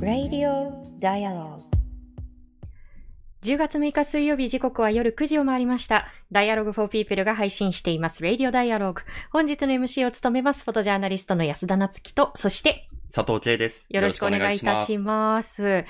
[0.00, 1.70] Radio Dialogue
[3.42, 6.06] 10月6日水曜日時刻は夜9時を回りました。
[6.30, 9.02] Dialogue for People が配信しています Radio Dialogue。
[9.30, 13.86] 本日の MC を務めますフォトジャーナリストの安田夏樹と、そして佐藤圭です。
[13.90, 15.84] よろしくお願いいたします。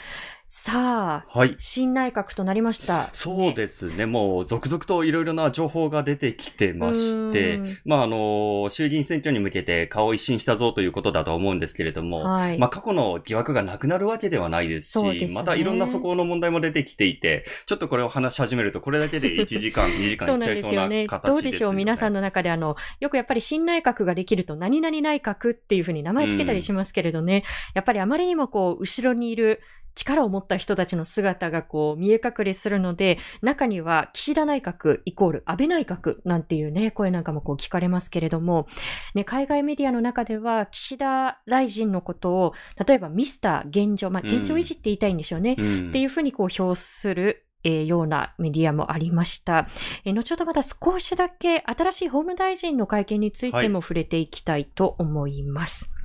[0.52, 1.54] さあ、はい。
[1.58, 3.08] 新内閣となりました。
[3.12, 4.04] そうですね。
[4.04, 12.58] もう続々といろいろな情報が出てきてましてまああの、衆議院選挙に向けて顔を一新したぞということだと思うんですけれども、はい。
[12.58, 20.88] まあ過去の疑惑がなくなるわけではないですし、すねまたいろんなそこの問題も出てきていて、ちょっとこれを話し始めるとこれだけで1時間、 2時間いっちゃいそうな。
[20.88, 21.06] 形ですよね。
[21.22, 27.44] どうでしょう皆さんの中であの、よくやっぱり新内閣ができると何々内閣っていうふうに名前つけたりしますけれどね、
[27.74, 29.60] やっぱりあまりにもこう、後ろにいる
[29.94, 38.66] 力を持った人たちの姿がこう見え隠れするので、中には岸田内閣イコール安倍内閣なんていうね、声なんかもこう聞かれますけれども、
[39.14, 42.54] ね、海外メディアの中では岸田大臣のことを、
[42.86, 45.56] 例えばミスター現状、まあ現状維持って言いたいんでしょうね。
[45.58, 49.68] うんっていうふうにこう評する、えーようなメディアもありました。
[50.04, 55.99] えー後ほどまた少しだけ新しい法務大臣の会見についても触れていきたいと思います。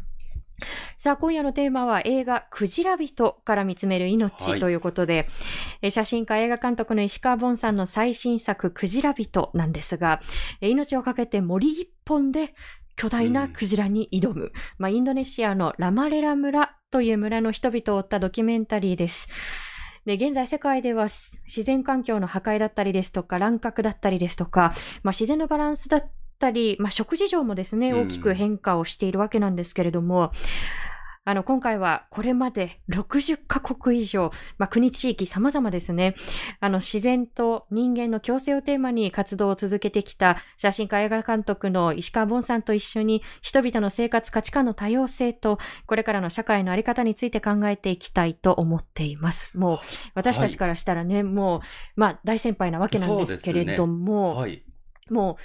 [0.97, 4.59] さあ、今夜のテーマは映画、クジラ人から見つめる命はい。
[4.59, 5.27] ということで、
[5.81, 10.21] えー写真家映画監督の石川凡さんの最新作、クジラ人なんですが、
[10.61, 12.55] えー命をかけて森一本で
[12.95, 19.27] 巨大なクジラに挑む、まあ、インドネシアのラマレラ村という村の人々を追ったドキュメンタリーです。
[20.05, 24.71] で、現在世界ではす自然環境の破壊だったりですとか、乱獲だったりですとか、
[25.03, 26.07] まあ、自然のバランスだった
[26.51, 30.31] り、まあ、食事上もですね、うん大きく変化をしているわけなんですけれども、
[31.27, 36.15] あの、今回はこれまで60カ国以上、まあ、国地域様々ですね、
[36.59, 45.57] あの、自然と人間の共生をテーマに活動を続けてきた写真家映画監督の石川凡さんと一緒に人々の生活価値観の多様性と
[45.87, 49.57] これからの社会のあり方について考えていきたいと思っています。
[49.57, 49.79] もう
[50.13, 51.61] 私たちからしたらね、もう、
[51.95, 54.63] まあ大先輩なわけなんですけれども、はい。
[55.09, 55.35] もう、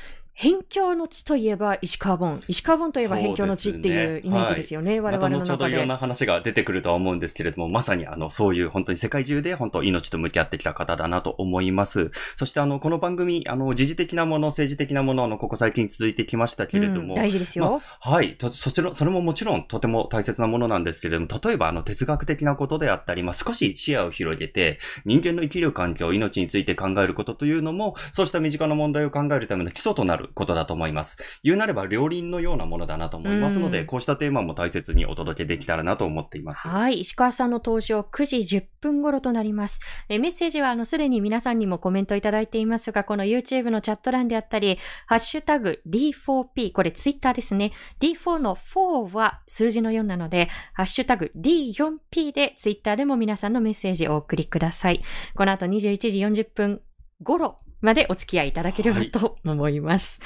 [0.42, 2.42] 辺境の地といえば石川盆。
[2.48, 5.52] 石川盆といえば辺境の地っていうイメージですよね、我また々の中で。
[5.52, 12.10] 後ほどいろんな話が出てくるとは思うんですけれども、まさにあの、そういう本当に世界中で本当命と向き合ってきた方だなと思います。
[12.36, 17.82] そしてあの、この番組、あの、時事的なもの、政治的なもの、あの、ここ最近続いてきましたけれどうんも、大事ですよ。
[18.00, 18.36] はい。
[18.36, 31.40] とそちら、それももちろんとても大切なものなんですけれども、例えばあの哲学的なことであったり、まあ、少し視野を広げて、人間の生きる環境、命について考えることというのも、そうした身近な問題を考えるための基礎となることだと思います。
[31.42, 36.68] 言うなれば両輪のようなものだなと思いますので、うんこうしたテーマも大切にお届けできたらなと思っています。
[36.68, 37.00] はい。
[37.00, 39.80] 石川さんの登場9時10分頃となります。
[40.08, 47.72] えメッセージはあのすでに皆さんにもコメントいただいていますが、この YouTube のチャット欄であったり、ハッシュタグ D4P、これ Twitter ですね。
[48.00, 55.00] D4 の4は数字の4なので、ハッシュタグ D4P で Twitter でも皆さんのメッセージをお送りください。
[55.34, 56.80] この後21時40分
[57.22, 60.20] 頃までお付き合いいただければと思います。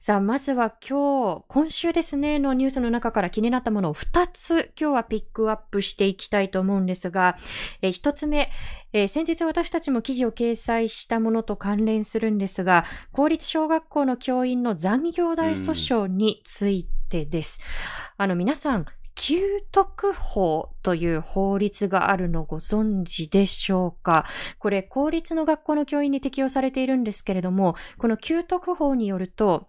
[0.00, 7.36] さあ、まずは今日、今週ですね、のニュースの中から気になったものを2つ今日はピックアップしていきたいと思うんですが、
[7.82, 8.50] え1つ目、
[8.92, 17.60] えー先日私たちも記事を掲載したものと関連するんですが、公立小学校の教員の残業代訴訟についてです。
[18.16, 19.40] あの、皆さん、給
[19.72, 24.24] 特法という法律があるのご存知でしょうか？
[24.58, 29.68] これ、公立の学校の教員に適用されているんですけれども、この給特法によると、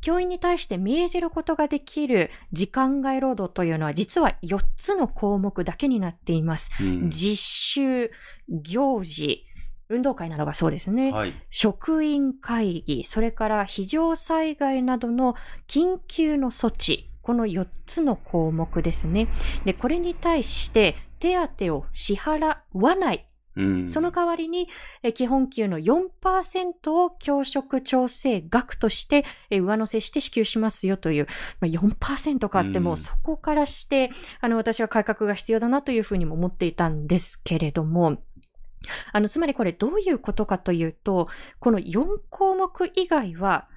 [0.00, 6.70] 教員に対して命じることができる時間外労働というのは実は4つの項目だけになっています。
[6.80, 8.10] うん実習、
[8.48, 9.46] 行事、
[9.90, 11.12] 運動会などがそうですね。
[11.12, 11.34] はい。
[11.50, 15.34] 職員会議、それから非常災害などの
[15.68, 19.28] 緊急の措置、この4つの項目ですね。
[19.64, 23.26] で、これに対して手当を支払わない。
[23.56, 23.88] うん。
[23.88, 24.68] その代わりに、
[25.02, 31.26] え基本給の4%を教職調整額としてえ上乗せして支給しますよという、
[31.60, 32.96] まあ、4%かってもううん。
[32.96, 38.22] そこからして、あの、私は改革が必要だなというふうにも思っていたんですけれども、
[39.12, 41.28] あの、つまりこれどういうことかというと、
[41.58, 43.68] この4項目以外は、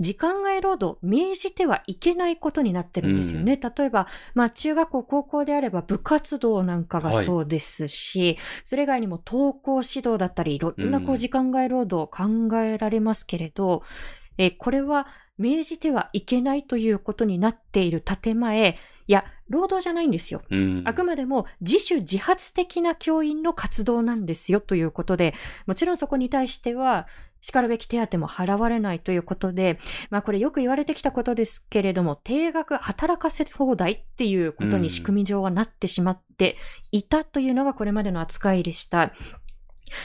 [0.00, 3.60] 時間外労働命じてはいけないことになってるんですよね。
[3.60, 13.82] 例えば、まあ中学校、高校であれば部活動なんかがそうですし、それ以外にも登校指導だったり、いろんなこううん時間外労働考えられますけれど、
[14.38, 15.06] えーこれは
[15.36, 20.42] 命じてはいけないということになっている建前、いや、労働じゃないんですよ。
[20.50, 25.34] うんあくまでも自主自発的な教員の活動なんですよということで、
[25.66, 27.06] もちろんそこに対しては
[27.40, 29.78] 叱るべき手当も払われないということで、
[30.10, 36.56] まあこれよく言われてきたことですけれども、定額働かせ放題っていうことに仕組み上はなってしまって
[36.92, 39.12] いたというのがこれまでの扱いでした。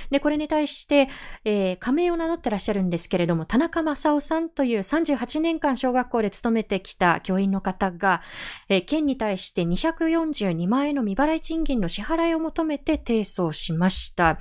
[0.10, 1.10] で、これに対して、
[1.44, 8.22] えー、仮名を名乗ってらっしゃるんですけれども、田中正夫さんという38年間小学校で勤めてきた教員の方が、
[8.70, 14.38] えー、県に対して242万円の未払い賃金の支払いを求めて提訴しました。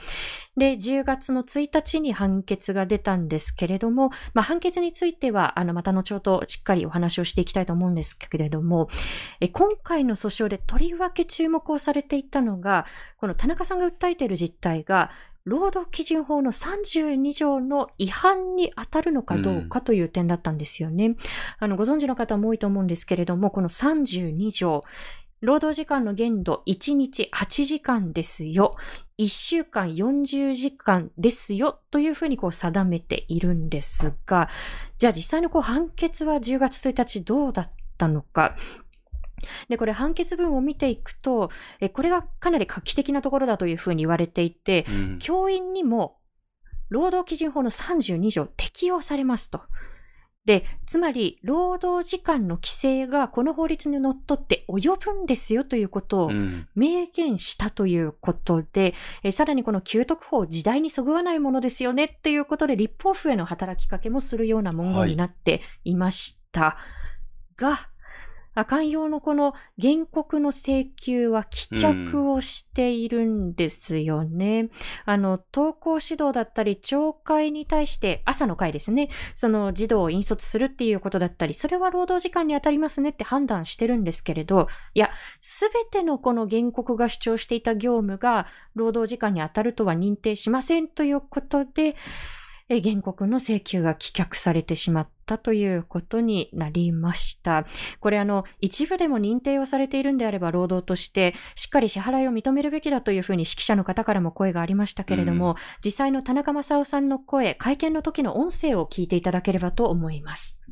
[0.56, 8.88] で、10月の1日に判決が出たんですけれども、まあ、判決については、あの、また後ほどしっかりお話をしていきたいと思うんですけれども、
[9.40, 12.86] え今回の訴訟でとりわけ注目をされていたのが、
[13.16, 15.10] この田中さんが訴えている実態が、
[15.44, 21.06] 労働基準法の32条の違反に当たるのかどうかという点だったんですよね。
[21.06, 21.14] うん、
[21.58, 24.82] あの、ご存知の方も多いと思うんですけれども、この32条、
[25.44, 28.72] 労働時間の限度1日8時間ですよ。
[29.18, 31.80] 1週間40時間ですよ。
[31.90, 34.48] というふうにこう定めているんですが、
[34.98, 38.56] じゃあ実際のこう判決は10月1日どうだったのか。
[39.68, 46.16] で、これ判決文を見ていくと、えこれがかなり画期的なところだというふうに言われていて、うん、教員にも
[46.88, 49.60] 労働基準法の32条適用されますと。
[50.44, 56.30] で、つまり、労働時間の規制がこの法律にのっとって及ぶんですよということを
[56.74, 58.94] 明言したということで、
[59.24, 66.60] うん、えさらにこの給特法、時代にそぐわないものですよねっていうことで、立法府への働きかけもするような文言になっていました。
[66.60, 66.76] は
[67.58, 67.88] い、が、
[68.54, 74.60] 寛容のこの原告の請求は棄却をしているんですよね。
[74.60, 74.70] うん、
[75.06, 85.10] あの、登校指導だったり、懲戒に対して朝の会ですね、その児童を引率するっていうことだったり、それは労働時間に当たりますねって判断してるんですけれど、いや、
[85.40, 91.96] すべてのこの原告が主張していた業務が労働時間に当たるとは認定しませんということで、
[92.68, 97.66] 原告の請求が棄却されてしまったということになりました。
[98.00, 110.62] これあの、一部でも認定をされているんであれば労働としてしっかり支払いを認めるべきだというふうに指揮者の方からも声がありましたけれども、うん、実際の田中正夫さんの声、会見の時の音声を聞いていただければと思います。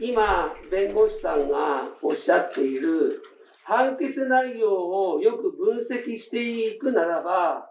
[0.00, 3.22] 今、弁護士さんがおっしゃっている
[3.62, 7.70] 判決内容をよく分析していくならば、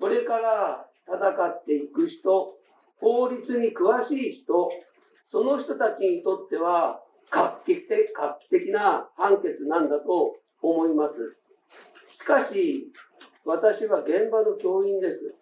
[0.00, 2.54] これから戦っていく人、
[3.00, 4.70] 法律に詳しい人、
[5.28, 11.36] その人たちにとっては画期的画期的な判決なんだと思います。
[12.14, 12.92] しかし、
[13.44, 15.34] 私は現場の教員です。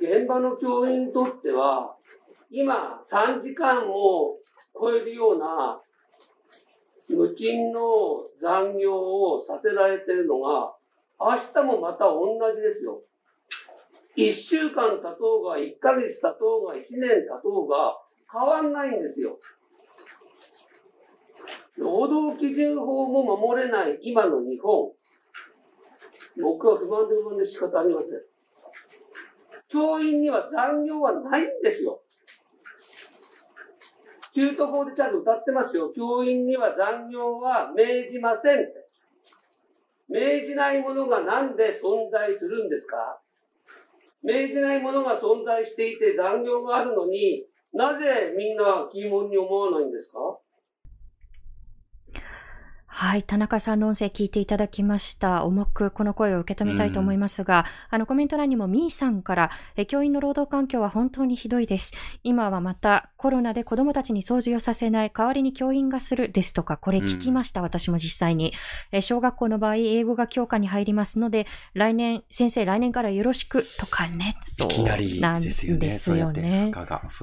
[0.00, 1.96] 現場の教員にとっては、
[2.50, 4.36] 今3時間を
[4.78, 5.80] 超えるような
[7.08, 7.80] 無賃の
[8.40, 10.74] 残業をさせられてるのが、
[11.20, 13.02] 明日もまた同じですよ。
[14.16, 17.96] 1週間経とうが、1ヶ月経とうが、1年経とうが、
[18.32, 19.38] 変わんないんですよ。
[21.76, 24.92] 労働基準法も守れない今の日本。
[26.40, 28.20] 僕は不満で不満で仕方ありません。
[29.68, 32.02] 教員には残業はないんですよ。
[34.34, 35.92] 給特法でちゃんと歌ってますよ。
[35.94, 38.68] 教員には残業は命じません。
[40.08, 43.19] 命じないものがなんで存在するんですか？
[44.22, 50.38] 命じないものが存在していて残業があるのになぜみんな疑問に思わないんですか？
[53.00, 53.22] はい。
[53.22, 55.46] 田中さんの音声聞いていただきました。
[55.46, 61.94] 重くこの声を受け止めたいと思いますが、あのコメント欄にもみーさんからえ、教員の労働環境は本当にひどいです。
[62.24, 67.62] 今はまたコロナで子供たちに掃除をさせない代わりに教員がするですとか、これ聞きました。
[67.62, 68.52] 私も実際に
[68.92, 69.00] え。
[69.00, 74.36] 小学校の場合、英語が教科に入りますので、来年、先生来年からよろしくとかね。
[74.62, 75.78] いきなりですよね。
[75.78, 76.70] ですよね。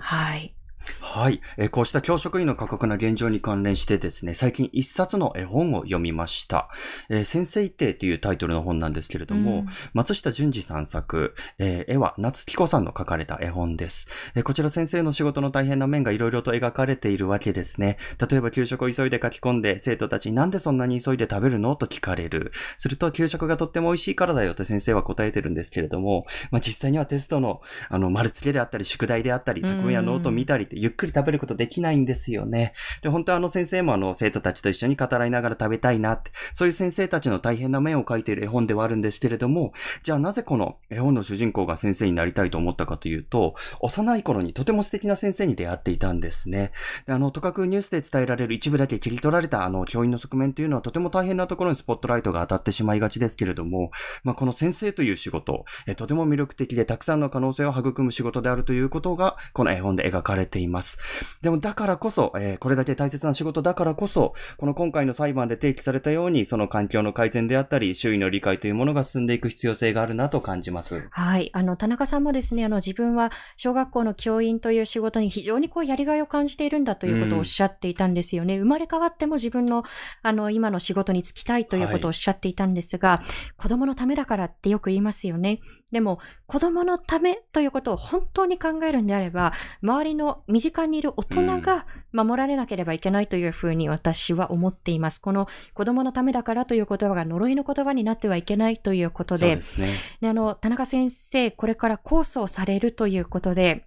[0.02, 0.57] はい。
[1.02, 6.70] はい、えー、こうした教職員の過酷な現状に関連してですね、最近一冊の絵本を読みました。
[7.10, 14.08] えー、先生一定というタイトルの本なんですけれども、うん、松下淳二さん作、えー、絵は夏木子さんの描かれた絵本です。
[14.36, 17.98] えー、こちら先生の仕事の大変な面がいろいろと描かれているわけですね。
[18.30, 21.76] 例えば給食を急いで書き込んで、生徒たちになんでそんなに急いで食べるの？
[21.76, 22.52] と聞かれる。
[22.78, 32.74] すると給食がとっても美味しいからだよと先生は答えてるんですけれども、まあ、実際にはテストの、あの、丸付けであったり、宿題であったり、作文やノート見たりてゆっくり食べることできないんですよね。
[33.02, 46.72] で、本当はあの先生もあの生徒たちと一緒に語らいながら食べたいなって、そういう先生たちの大変な面を書いている絵本ではあるんですけれども、じゃあなぜこの絵本の主人公が先生になりたいと思ったかというと、幼い頃にとても素敵な先生に出会っていたんですね。
[47.06, 53.92] であの、とかくニュースで伝えられる一部だけ切り取られたあの教員の側面というのはとても大変なところにスポットライトが当たってしまいがちですけれども、
[54.24, 60.98] まあ、この先生という仕事、えとても魅力的でたくさんの可能性を育む仕事であるということが、この絵本で描かれています。
[61.42, 71.08] でもだからこそ、えー、これだけ大切な仕事だからこそ、この今回の裁判で提起されたように、その環境の改善であったり、周囲の理解というものが進んでいく必要性があるなと感じます。
[71.12, 71.50] はい。
[71.54, 78.56] あの、田中さんもですね、あの、自分は小学校の教員という仕事に非常にこう、やりがいを感じているんだということをおっしゃっていたんですよね。
[78.56, 79.84] うん、生まれ変わっても自分の、
[80.22, 85.60] あの、今の仕事に就きたいということをおっしゃっていたんですが、はい、子供のためだからってよく言いますよね。
[85.92, 95.22] でも、子供のためということを本当に考えるんであれば、周りの身近にいる大人が守られなければいけないというふうに私は思っています。
[95.22, 103.86] この子供のためだからという言葉が呪いの言葉になってはいけないということで、でね、であの、田中先生、これから控訴されるということで、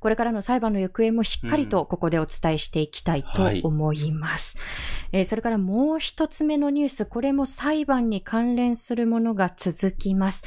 [0.00, 4.56] これからの裁判の行方もしっかりとここでお伝えしていきたいと思います。
[4.58, 4.70] うんはい、
[5.12, 10.44] えー、それからもう一つ目のニュース、これも裁判に関連するものが続きます。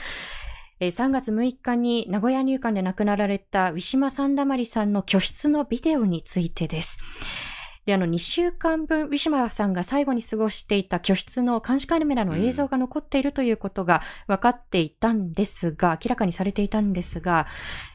[0.88, 7.00] 3月6日に名古屋入管で亡くなられたウィシュマ・サンダマリさんの居室のビデオについてです。
[7.86, 17.48] で、あの、2週間分、ウィシュマさんが最後に過ごしていた居室の監視カメラの映像が残っているということが分かっていたんですが、明らかにされていたんですが、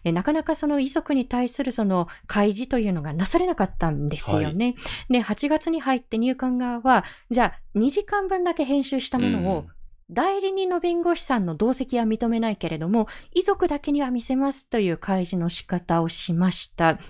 [0.03, 4.75] えなかなかその遺族に対するその開示というのがなされなかったんですよね。
[4.77, 9.67] はい、で、8月に入って入管側は、じゃあ2時間分だけ編集したものを、
[10.11, 17.01] 代理人の弁護士さんの同席は認めないけれども、遺族だけには見せますという開示の仕方をしました。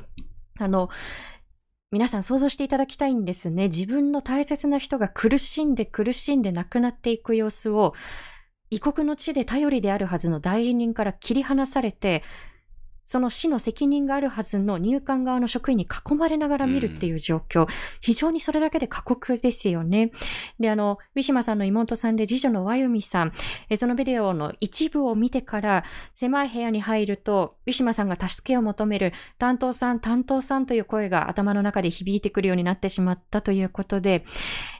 [0.59, 0.89] あの、
[1.93, 3.69] 皆さん想像していただきたいんですね。
[3.69, 7.95] 自分の大切な人が苦しんで苦しんで亡くなっていく様子を、
[8.71, 12.25] 異国の地で頼りであるはずの代理人から切り離されて、
[13.07, 17.67] その死の責任があるはずの入管側の職員に囲まれながら見るっていう状況、うん、
[18.01, 20.11] 非常にそれだけで過酷ですよね。
[20.59, 23.33] で、あの、ウィシュマさんの妹さんで次女のワユミさん、
[23.71, 25.85] えそのビデオの一部を見てから、
[26.17, 34.25] 狭い部屋に入ると、ウィシュマさんが助けを求める、担当さん、担当さんという声が頭の中で響いてくるようになってしまったということで、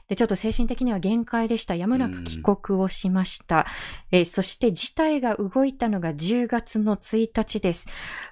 [0.07, 1.75] で、ちょっと精神的には限界でした。
[1.75, 3.65] やむなく帰国をしました。
[4.11, 7.89] えー、そして事態が動いたのが10月の1日です。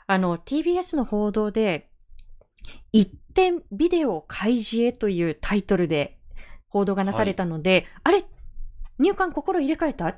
[0.08, 1.90] あの、TBS の報道で、
[2.94, 6.18] 一点ビデオ開示へというタイトルで
[6.70, 8.26] 報道がなされたので、はい、あれ？
[8.98, 10.18] 入管心入れ替えた？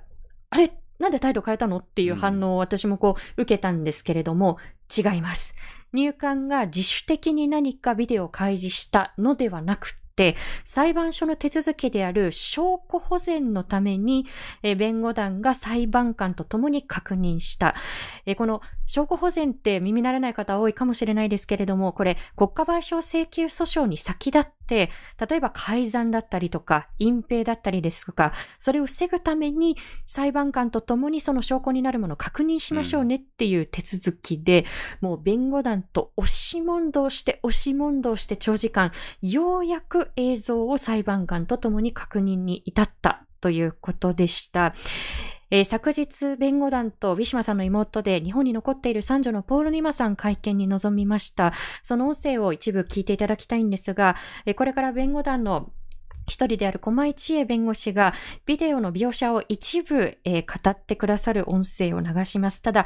[0.51, 0.71] あれ？
[0.99, 1.77] なんで態度変えたの？
[1.77, 4.59] っていう反応を私もこう受けたんですけれども、
[4.95, 5.55] 違います。
[5.91, 10.06] 入管が自主的に何かビデオを開示したのではなくて、
[10.63, 14.25] 裁判所の手続きである証拠保全のために、
[14.63, 17.75] え弁護団が裁判官と共に確認した。
[18.25, 24.89] えこの証拠保全って耳慣れない方多いかもしれないですけれども、これ国家賠償請求訴訟に先立って、例
[25.37, 34.65] えば改ざんだったりとか、隠蔽だったりですとか、それを防ぐために裁判官と共にその証拠になるものを確認しましょうねっていう手続きで、
[35.01, 44.73] うん、もう弁護団と押し問答して押し問答して長時間、ようやく映像を裁判官と共に確認に至ったということでした。
[45.49, 51.53] えー、昨日、弁護団とウィシュマさんの妹で日本に残っている三女のポール・ニマさん会見に臨みました。
[51.83, 55.71] その音声を一部聞いていただきたいんですが、えー、これから弁護団の
[56.27, 58.13] 一人である小前千恵弁護士が
[58.45, 62.61] ビデオの描写を一部、えー、語ってくださる音声を流します。
[62.61, 62.85] ただ、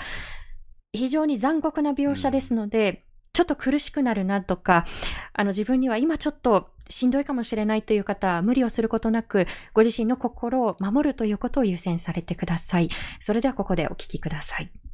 [0.94, 3.04] 非常に残酷な描写ですので、
[3.34, 4.86] ちょっと苦しくなるなとか、
[5.34, 12.90] あの自分には今ちょっとしんどいかもしれないという方は無理をすることなく、ご自身の心を守るということを優先されてください。
[13.20, 14.91] それではここでお聞きください。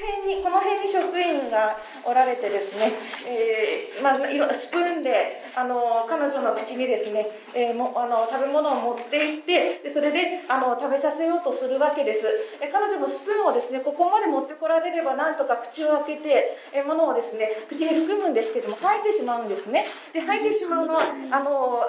[0.00, 2.92] の辺にこの辺に職員がおられてですね、
[3.28, 12.26] えーまあ、スプーンであの彼女の口にですね、えー、もあの食べ物を持っていってでそれであの食べさせようとするわけです、
[12.62, 19.84] え彼女のスプーンをですねここまで持ってこられればなんとか口を開けて、えものをですね口に含むんですけども吐いてしまうんですね。
[20.12, 21.82] で吐いてしまうのはあの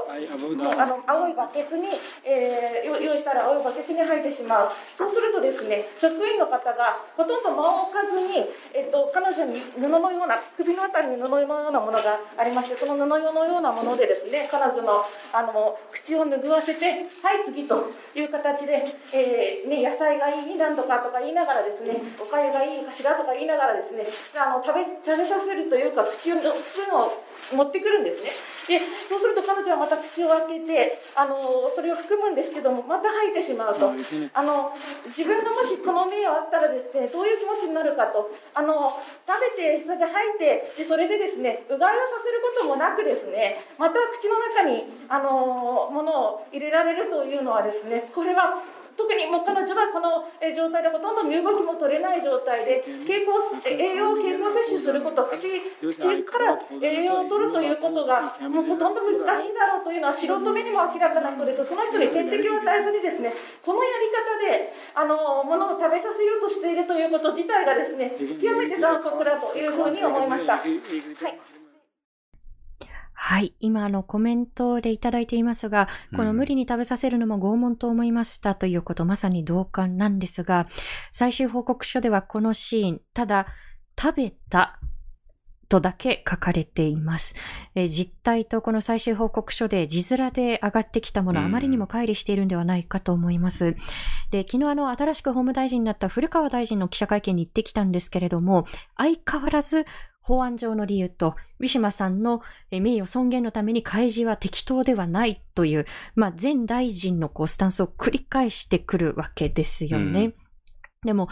[0.76, 1.88] あの青いバケツに、
[2.26, 4.70] えー、用意したら青いバケツに吐いてしまう。
[4.98, 24.06] そうするとですね職員の方がほとんど間をかずに、えっと、彼女に布のような首のあたりに布のようなものがありましてその布のようなものでですね彼女のあの口を拭わせて「はい次」という形で、えーね、野菜がいいなんとかとか言いながらですねおかゆがいいかしらとか言いながらですね
[24.36, 27.14] あの食べ食べさせるというか口のスプーンを
[27.54, 28.32] 持ってくるんですね。
[28.68, 28.80] で
[29.10, 33.92] そうすると彼女はまた口を開けてあのそれを含むんですけどもまた吐いてしまうと
[34.34, 34.72] あの
[35.08, 38.92] 自分がもしこの名誉あったらですねどういう気持ちになるかとあの
[39.28, 48.62] 食べてそれで吐いてでそれでですねうがいをさせることもなくですねまた口の中にあのものを入れられるというのはですねこれは
[48.98, 55.48] 特にもう彼女はこの状態でほとんど身動きも取れない状態で経口栄養を経口摂取すること口
[55.82, 61.66] 口から栄養を取るということがもうほとんど難しいだろうというのは素人目にも明らかな人です。
[61.66, 63.34] その人に点滴を与えずにですね
[63.64, 70.58] このやり方であのものを食べさせようとしているということ自体がですね極めて残酷だというふうに思いました。
[70.58, 71.61] はい
[73.32, 73.56] はい。
[73.62, 80.68] 今、あの、コメントでいただいていますが、この無理に食べさせるのも拷問と思いましたということ、まさに同感なんですが、
[81.14, 83.48] 最終報告書ではこのシーン、ただ、
[83.98, 84.82] 食べた
[85.70, 87.36] とだけ書かれています。
[87.74, 93.78] え実態とこの最終報告書で字面で上がってきたもの、あまりにも乖離しているんではないかと思います。
[94.32, 98.66] で、昨日あの、新しく法務大臣になった古川大臣の記者会見に行ってきたんですけれども、
[98.98, 99.86] 相変わらず
[100.22, 105.86] 法案上の理由と、ウィシュマさんの名誉尊厳のために開示は適当ではないという、
[106.16, 110.26] まあ、前大臣のこうスタンスを繰り返してくるわけですよね。
[110.26, 110.34] うん、
[111.06, 111.28] でも、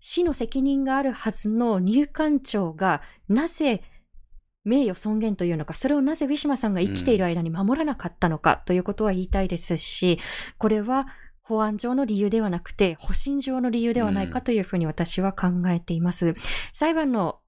[0.00, 3.82] 市の責任があるはずの入管庁が、なぜ
[4.64, 10.18] 名誉尊厳というのか、それをなぜウィシュマさんが生きている間に守らなかったのかということは言いたいですし、
[10.58, 11.06] これは
[11.42, 16.34] 法案上の理由ではなくて、保身上の理由ではないかというふうに私は考えています。
[16.72, 17.40] 裁判の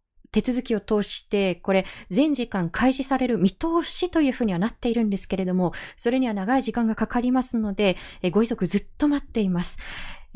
[0.43, 7.97] 手続きを通して、これ、全時間開示される見通しというふうにはなっているんですけれども、それには長い時間がかかりますので、
[8.33, 9.79] ご遺族ずっと待っています。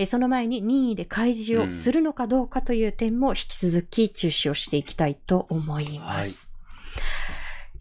[0.07, 6.47] その前に任意で開示をするのかどうかという点も引き続き注視をしていきたいと思います。
[6.47, 6.51] はい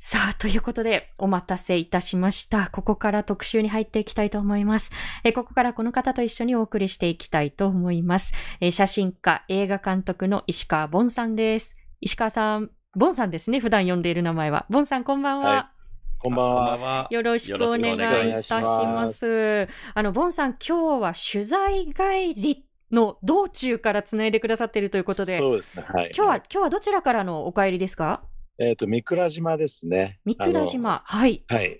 [0.02, 2.70] さあ、ということで、お待たせいたしました。
[2.72, 4.92] ここから特集に入っていきたいと思います。
[5.24, 8.34] えここからこの方と一緒にお送りしていきたいと思います。
[8.60, 11.89] え写真家、映画監督の石川ボンさんです。
[12.02, 13.60] 石川さん、ボンさんですね。
[13.60, 14.66] 普段呼んでいる名前は。
[14.70, 15.50] ボンさん、こんばんは。
[15.50, 15.80] はい
[16.22, 17.08] こんばんは。
[17.12, 17.92] よろしくお願
[18.28, 19.70] いいたします。
[19.94, 25.38] あの、ボンさん、今日は取材帰りの道中からつないでくださっているということで。
[25.38, 25.86] そうですね。
[25.88, 26.12] はい。
[26.14, 28.24] 今日は、今日はどちらからのお帰りですか？
[28.60, 30.20] えっ、ー、と、三倉島ですね。
[30.26, 31.04] 三倉島。
[31.06, 31.46] はい。
[31.48, 31.80] はい。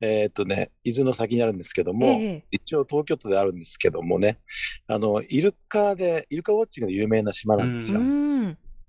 [0.00, 4.38] えっ、ー、とね、伊豆の先にあるんですけども、えー、一応東京都であるんですけどもね、
[4.88, 8.00] あの、イルカで、イルカウォッチングで有名な島なんですよ。
[8.00, 8.35] うん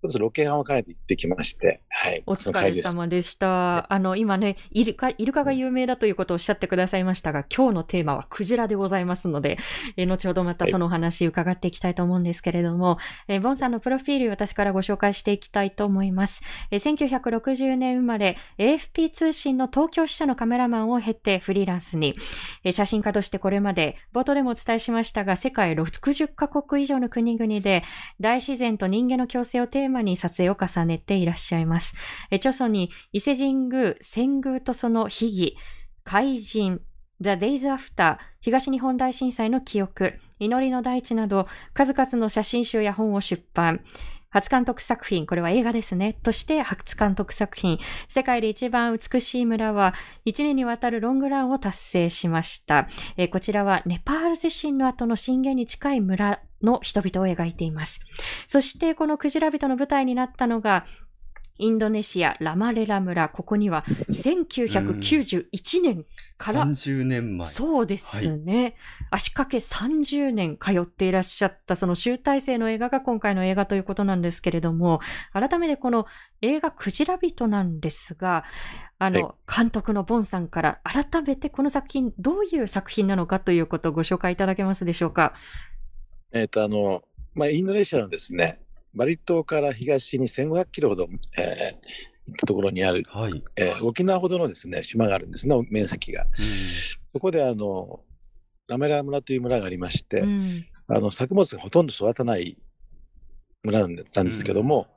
[0.01, 2.23] とロケハンを兼ねて行ってきまして、はい。
[2.27, 3.91] お疲れ様でした。
[3.91, 9.57] あの、今ね、イルカ、イルカが有名だということをおっしゃってくださいましたが、今日のテーマはクジラでございますので、
[9.97, 12.97] え後ほどまたそのお話伺っていきたいと思うんですけれども、は
[13.29, 16.43] い、えボンさんのプロフィール私からご紹介していきたいと思います。
[16.69, 22.13] え1960年生まれ、AFP 通信の東京支社のカメラマンを経てフリーランスに、
[22.63, 27.83] え写真家としてこれまで、冒頭でもお伝えしましたが、世界60カ国以上の国々で、
[28.19, 31.95] 大自然と人間の共生をテーマーマに撮影を重ねていらっしゃいます。
[32.29, 35.57] え著書に伊勢神宮、遷宮とその秘儀、
[36.03, 36.79] 怪人、
[37.19, 43.81] The Days After、東日本大震災の記憶、祈りの大地など、数々の写真集や本を出版。
[44.37, 46.13] 初監督作品、これは映画ですね。
[46.21, 49.93] として初監督作品、世界で一番美しい村は
[50.25, 52.87] 1年にわたるロングランを達成しました。
[53.17, 58.01] えー、こちらはネパール地震の後の震源に近い村の人々を描いています。
[58.47, 60.85] そしてこのクジラ人の舞台になったのが
[61.57, 66.05] インドネシア、ラマレラ村、ここには1991年
[66.37, 67.47] から、30年前。
[67.47, 68.75] そうですね、はい、
[69.11, 74.99] 足掛け30年通っていらっしゃったその集大成の映画が今回の映画ということなんですけれども、
[75.33, 76.05] 改めてこの
[76.41, 78.43] 映画クジラ人なんですが、
[78.99, 85.33] あの、はい、監督のボンさんから改めてこの作品、どういう作品なのかということをご紹介いただけますでしょうか？
[86.31, 87.01] えっ、と、あの、
[87.35, 88.59] まあ、インドネシアのですね、
[88.97, 93.43] バリ島から東に1500キロほど、えー、行ったところにある、はい。
[93.55, 96.25] えー、沖縄ほどのですね、島があるんですね、面積が。
[97.13, 97.87] そこで、あの、
[98.67, 102.57] ラメラ村という村がありまして、うん、あの、作物がほとんど育たない
[103.63, 104.87] 村なんですけども、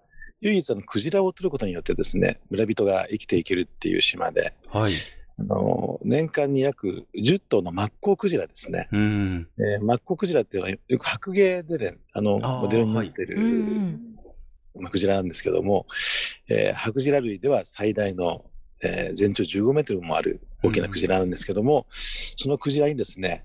[0.42, 4.92] うん、唯一あの、クジラを取ることによってですね、村人が生きていけるっていう島で、はい、
[5.40, 8.88] あの年間に約10頭のマッコウクジラですね。
[8.92, 15.86] うん、えー、マッコウクジラっていうのはよく白芸でね、あのモデルになってる、はい、まあ、クジラなんですけども、
[16.50, 18.44] えー、ハクジラ類では最大の、
[18.84, 21.84] えー、全長15メートルもある大きなクジラなんですけども、うん、
[22.36, 23.44] そのクジラにですね、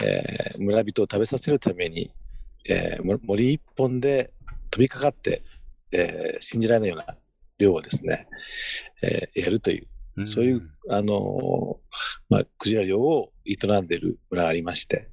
[0.00, 2.10] えー、村人を食べさせるために、
[2.68, 4.32] えー、森一本で
[4.70, 5.42] 飛びかかって、
[5.92, 7.04] えー、信じられないような
[7.58, 8.26] 量をですね、
[9.02, 9.88] えー、やるという、うん、
[10.26, 11.74] そういう、あのー、
[12.28, 15.08] まあ、クジラ漁を営んでいる村がありまして、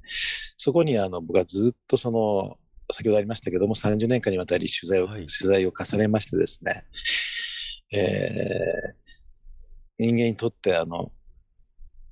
[0.56, 2.56] そこにあの僕はずっとその、
[2.92, 6.72] 先ほどありましたけども、30年間にわたり取材を、はい、取材を重ねましてですね、
[7.94, 11.02] えー、人間にとってあの、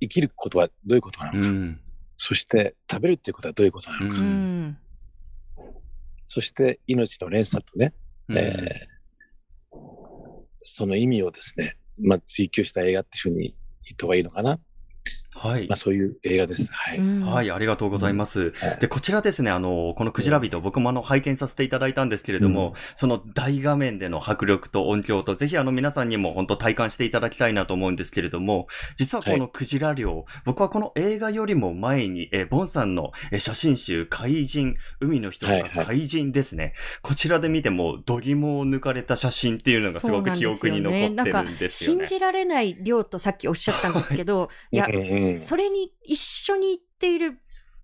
[0.01, 1.81] 生きることはどういうことなのか、うん、
[2.17, 4.79] そして食べるっていうことはどういうことなのか、うん、
[6.27, 7.93] そして命の連鎖とね、
[8.29, 9.75] うん、えー、
[10.59, 13.53] その意味をですね、まあ、追求した映画っていうふうに言
[13.95, 14.59] った方がいいのかな。
[15.43, 15.67] はい。
[15.69, 16.71] まあそういう映画です。
[16.71, 17.01] はい。
[17.01, 18.53] はい、ありがとうございます。
[18.79, 36.65] で、こちらですね、あの、このクジラ人、僕もあの、拝見させていただいたんですけれども、うん、その大画面での迫力と音響と、ぜひあの皆さんにも本当体感していただきたいなと思うんですけれども、実はこのクジラ漁、はい、僕はこの映画よりも前に、え、ボンさんの写真集、怪人、海の人が怪人ですね。
[36.65, 42.05] はいはい、こちらで見ても、度肝を抜かれた写真っていうのがすごく記憶に残ってるんですよね。
[42.07, 44.87] 信じられない量とさっきおっしゃったんですけど、い や、
[45.37, 47.39] それに一緒に行っている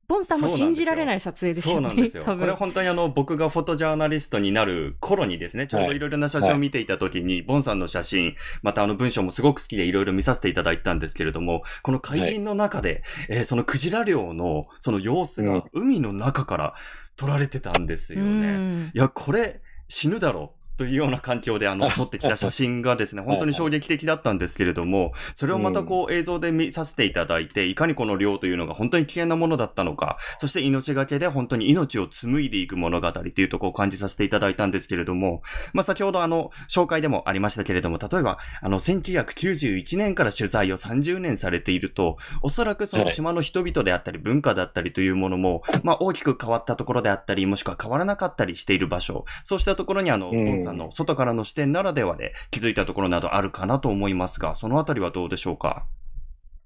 [0.08, 1.88] ボンさんも信じられない撮影ですよね。
[1.88, 2.24] そうなんですよ。
[2.24, 16.74] これ本当にあの、僕がフォトジャーナリストになる頃にですね、ちょうどいろいろな写真を見ていた時に、はい、ボンさんの写真、またあの文章もすごく好きでいろいろ見させていただいたんですけれども、この怪人の中で、はい、えー、そのクジラ漁のその様子が海の中から
[17.16, 18.92] 撮られてたんですよね。
[18.94, 20.55] いや、これ死ぬだろう。
[20.76, 55.86] というような環境であの、撮ってきた写真がですね、本当に衝撃的だったんですけれども、それをまたこう映像で見させていただいて、いかにこの量というのが本当に危険なものだったのか、そして命がけで本当に命を紡いでいく物語というところを感じさせていただいたんですけれども、まあ先ほどあの、紹介でもありましたけれども、例えば、あの、1991年から取材を30年されていると、おそらくその島の人々であったり文化だったりというものも、まあ大きく変わったところであったり、もしくは変わらなかったりしている場所、そうしたところにあの、ボンさんの外からの視点ならではで気づいたところなどあるかなと思いますが、そのあたりはどうでしょうか？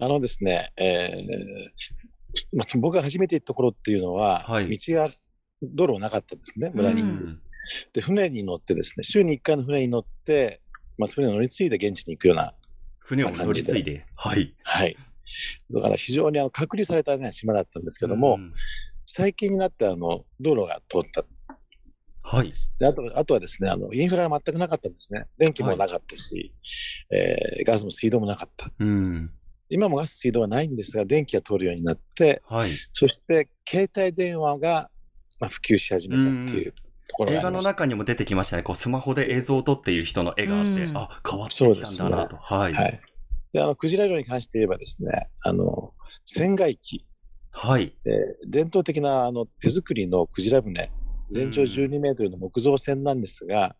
[0.00, 5.08] あのですね、えーまあ、僕が初めて行ったところっていうのは、はい、道が、
[5.62, 7.02] 道路なかったんですね、村に。
[7.02, 7.42] うん、
[7.92, 10.60] で、船に乗ってですね、週に1回の船に乗って、
[10.96, 12.54] まあ、船に乗り継いで現地に行くような
[13.00, 14.06] 船を乗り継いで。
[14.16, 14.54] はい。
[14.62, 14.96] はい。
[15.70, 18.52] だから非常にあの隔離された、ね、島だったんですけども、うん、
[19.06, 21.24] 最近になってあの道路が通った。
[22.36, 22.52] はい。
[22.78, 25.26] であとあとはですねあの、インフラが全くなかったんですね。
[25.38, 26.52] 電気もなかったし、
[27.10, 28.66] はい、えー、ガスも水道もなかった。
[28.78, 29.30] うん
[29.72, 34.90] 今もガス、水道はないんですが、電気が通るようになって、はい、そして携帯電話が、
[35.40, 36.82] まあ、普及し始めたっていうと
[37.16, 38.64] ころが映画の中にも出てきましたね。
[38.64, 42.36] こうスマホで映像を撮っている人の絵があって、あ、変わってきたんだなと。
[42.36, 42.72] ね、はい。
[42.72, 43.00] はい。
[43.52, 45.10] で、あの、クジラ漁に関して言えばですね、
[45.44, 47.06] あの、船外機。
[47.52, 47.94] はい。
[48.48, 50.88] 伝統的なあの手作りのクジラ船
[51.30, 53.76] 全長12メートルの木造船なんですが、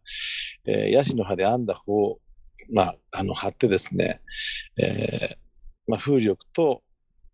[0.67, 2.19] えー、ヤシの葉で編んだ方を、
[2.73, 4.21] まあ、あの、張ってですね、
[4.81, 5.37] えー、
[5.89, 6.83] まあ、風力と、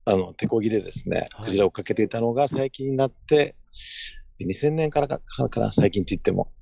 [0.06, 3.56] あの、手こぎでですね、クジラをかけていたのが最近になって、
[4.44, 5.20] 2000年からか
[5.60, 6.52] な、最近って言っても、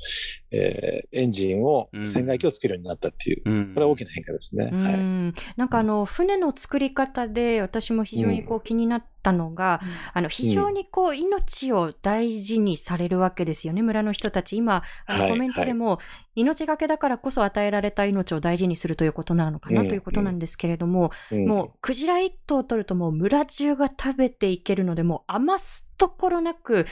[0.52, 4.70] えー、エンジンを、船外機をつけるようになったっていう、うん、これは大きな変化ですね。
[4.72, 14.56] はい、なんかあの、船の作り方で私も非常にこう気になったのが、うん、あの、非常にこう、命を大事にされるわけですよね、村の人たち。
[14.56, 15.96] 今、あのコメントでも、はい。
[15.96, 26.86] はい、命がけだからこそ与えられた命を大事にするということなのかなということなんですけれども、もう、クジラ一頭取るともう村中が食べていけるので、もう余すところなく、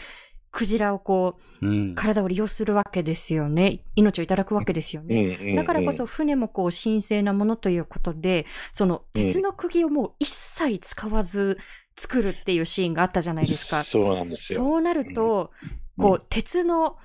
[0.52, 3.84] クジラをこう、うん、体を利用するわけですよね。
[3.96, 5.36] 命をいただくわけですよね。
[5.40, 11.58] うんうんうん、だからこそ船もこう神聖なものということで、その鉄の釘をもう一切使わず
[11.96, 13.82] 作るっていうシーンがあったじゃないですか。
[13.82, 14.60] そうなんですよ。
[14.60, 15.50] そうなると、
[15.98, 16.96] こう、鉄の、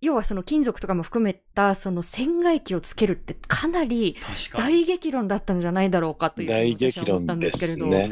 [0.00, 4.16] 要はその金属とかも含めたその船外機をつけるってかなり
[4.54, 8.08] 大激論だったんじゃないだろうかという大激論ですね。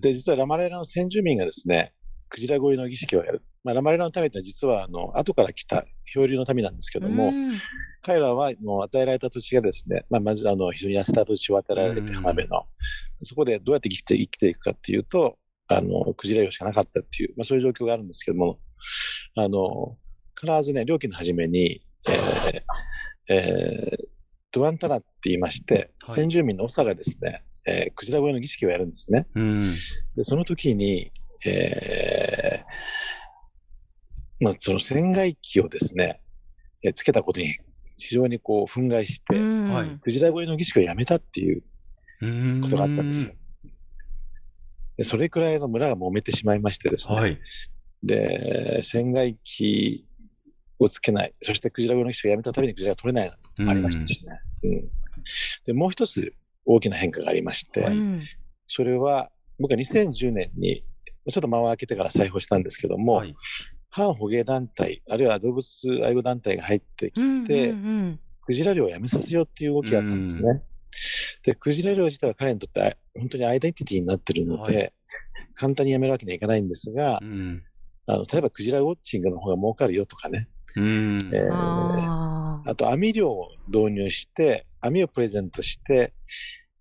[0.00, 1.94] で、実はラマレーラの先住民がですね、
[2.30, 3.42] クジラ越えの儀式をやる。
[3.62, 7.30] まあ、ラマレラの民って実はあの後から来た漂流の民なんですけども、
[8.00, 12.64] 彼らはもう与えられた土地がですね、まあ、まずあの非常に痩せた土地を与えられて浜辺の、
[13.20, 15.36] そこでどうやって生きて生きていくかっていうと、
[15.68, 18.58] あの、クジラ漁しかなかったっていう、まあ、そういう状況があるんですけども、
[19.36, 19.96] あの、
[20.40, 21.82] 必ずね、料金の初めに、
[23.28, 24.08] えー、えー、
[24.52, 29.26] ドワンタナって言いまして、先住民の長がですね、えー、クジラ越えの儀式をやるんですね。
[30.16, 31.12] でその時に、
[31.46, 36.20] えー、まあ、その船外機をですね、
[36.84, 37.54] えつけたことに
[37.98, 41.62] 非常にこう憤慨して、はい、クジラ越えの儀式をやめたっていう
[42.62, 43.32] ことがあったんですよ。
[44.96, 47.14] でそれくらいの村が揉めてしまいましてですね。
[47.14, 47.38] はい、
[48.02, 50.06] で、船外機
[50.78, 54.38] をつけない、そしてクジラ越えの儀式をやめたためにクジラが取れないなとありましたしね。
[54.64, 54.90] うん、
[55.66, 57.96] で、もう一つ大きな変化がありまして、はい、
[58.66, 60.84] それは僕は2010年に
[61.30, 63.34] ちょっと間を空けてから再訪したんですけども、はい、
[63.90, 65.64] 反捕鯨団体、あるいは動物
[66.04, 70.42] 愛護団体が入ってきて、うんうんうん、クジラ漁をやめさせようっていう動きがあったんですね。
[70.42, 70.62] うん、
[71.42, 74.92] で、クジラ漁自体は彼にとって本当にアイデンティティになってるので、はい、
[75.54, 77.62] 簡単にやめるわけにはいかないんですが、うん、
[78.06, 81.18] あの例えばクジラウォッチングの方が儲かるよとかね、うん。
[81.32, 86.12] えー、あと網漁を導入して、網をプレゼントして、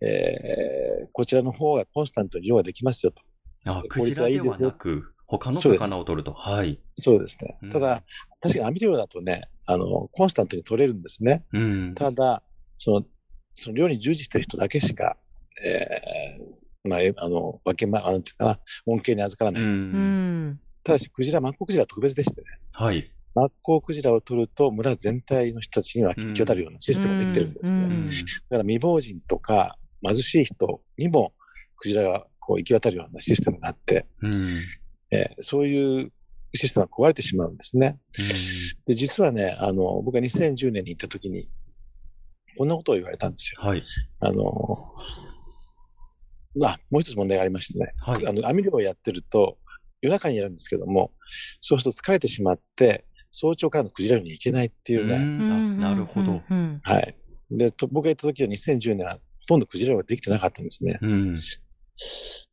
[0.01, 3.21] えー、こちらの方がコンスタントに漁ができますよと。
[3.65, 6.34] あ、クジラではなく、他の魚を取ると。
[6.34, 6.80] はい。
[6.95, 7.69] そうですね。
[7.72, 8.04] ただ、
[8.41, 11.45] 確かに網漁だとね、あの、コンスタントに取れるんですね。
[11.54, 12.41] うん、ただ、
[12.78, 13.04] その、
[13.54, 15.17] その漁に従事してる人だけしか、
[15.65, 19.63] えー、まあ、あの、分けま、なんていうかな、恩恵に預からない。
[19.63, 22.48] うん、ただし、クジラ、マッコウクジラは特別でしてね。
[22.72, 23.12] はい。
[23.36, 27.88] マッコウクジラを取ると、村全体の人たちには行き渡るようなシステムができてるんですね。
[27.88, 28.04] だか
[28.58, 31.34] ら未亡人とか貧しい人にも
[31.78, 34.33] クジラがこう行き渡るようなシステムがあって、うん、
[35.12, 36.12] えー、そういう
[36.55, 37.99] システムが壊れてしまうんですね。
[38.17, 41.47] うん、で実はね、あの、僕が2010年に行った時に、
[42.57, 43.62] こんなことを言われたんですよ。
[43.62, 43.83] はい。
[44.21, 44.41] あの、
[46.65, 47.93] あ、もう一つ問題がありましてね。
[47.99, 48.27] はい。
[48.27, 49.59] あの、網漁をやってると、
[50.01, 51.12] 夜中にやるんですけども、
[51.62, 55.19] そうすると疲れてしまって、早朝からのクジラ漁に行けないっていうね。
[55.77, 56.41] なるほど。
[56.81, 57.13] はい。
[57.51, 60.97] で、僕が行った時は2010年はほとんどクジラができてなかったんですね。
[61.03, 61.39] うん、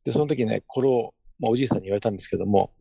[0.05, 2.71] で、その時ね、これを、まあ、おじいさんに言われたんですけども、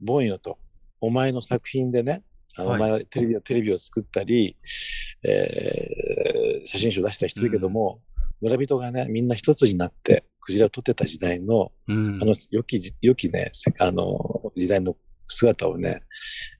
[0.00, 0.58] ボンよと、
[1.00, 2.22] お前の作品でね、
[2.58, 4.56] あの、はい、お前はテレビを、テレビを作ったり、
[5.26, 8.00] えー、写真集を出したりしてるけども、
[8.40, 13.46] うん、村人がね、みんな一つになって、クジラを撮ってた時代の、うん、あの、良き、良きね、
[13.78, 14.18] あの、
[14.54, 14.96] 時代の
[15.28, 16.00] 姿をね、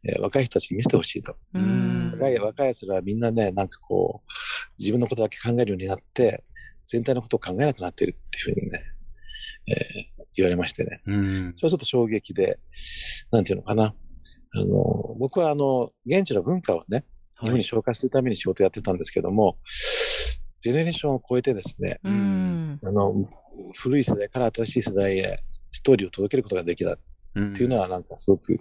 [0.09, 1.35] えー、若い人たちに見せてほしいと。
[2.13, 4.31] 若い、若い奴らはみんなね、なんかこう、
[4.79, 6.45] 自分のことだけ考えるようになって、
[6.87, 8.79] 全体のことを考えなくなっているっていうふうにね、
[9.71, 11.01] えー、言われましてね。
[11.05, 12.59] それはちょっと衝撃で、
[13.31, 13.95] なんていうのかな。
[14.53, 17.05] あの、僕はあの、現地の文化をね、
[17.41, 19.57] 日本に紹介するために仕事やってたんですけども、はい、
[20.65, 21.99] ジェネレーションを超えてですね、
[22.85, 23.15] あの、
[23.79, 25.25] 古い世代から新しい世代へ
[25.67, 26.97] ストーリーを届けることができた
[27.39, 28.57] っていうのはなんかすごく、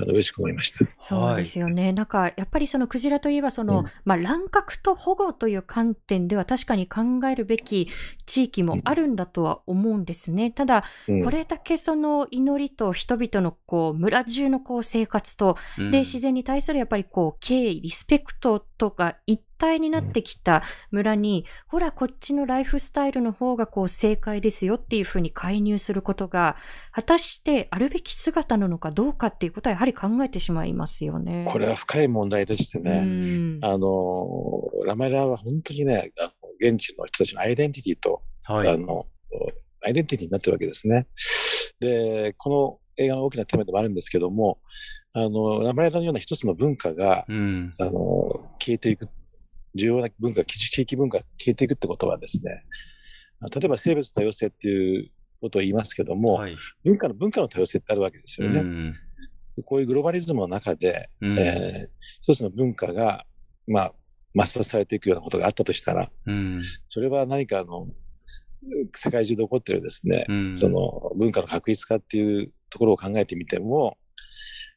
[0.00, 0.86] あの嬉しく思いました。
[0.98, 1.92] そうですよね。
[1.92, 7.88] なんかやっぱりそのクジラといえばその、うん、まあ乱獲と保護という観点では確かに考えるべき
[8.26, 10.50] 地域もあるんだとは思うんですね。
[10.50, 10.84] ただ、
[11.24, 26.56] これだけその祈りと人々のこう村中のこう生活と、で自然に対するやっぱりこう敬意、リスペクトとか一体になってきた村に、ほら、こっちのライフスタイルの方がこう正解ですよっていうふうに介入することが、
[26.92, 31.48] 果たしてあるべき姿なのかどうかっていうことはやはり考えてしまいますよね。
[31.50, 36.22] これは深い問題でしてね、あの、ラマイラは本当にね、あ
[36.68, 38.94] の現地の人たちのアイデンティティと、はい、あの、
[39.84, 41.06] アイデンティティになってるわけですね。
[41.80, 44.58] で、この映画の大きなテーマでもあるんですけども、
[45.14, 47.92] あの、ラマイラのような一つの文化が、うん、あの、
[48.58, 49.08] 消えていく
[49.76, 52.50] 重要な文化、地域文化が消えていくってことはですね、
[53.54, 55.10] 例えば生物多様性っていう
[55.40, 58.60] ことを言いますけども、はい、文化の、文化の多様性ってあるわけですよね。
[58.60, 58.94] うん、
[59.64, 61.38] こういうグローバリズムの中で、うん、えー、
[62.22, 63.24] 一つの文化が、
[63.68, 63.92] まあ、
[64.36, 67.86] 抹殺されていくようなことがあったとしたら、うん、それは何かあの、
[68.94, 73.96] 世界中で起こってるですね、うん、その文化の確立化っていうところを考えてみても、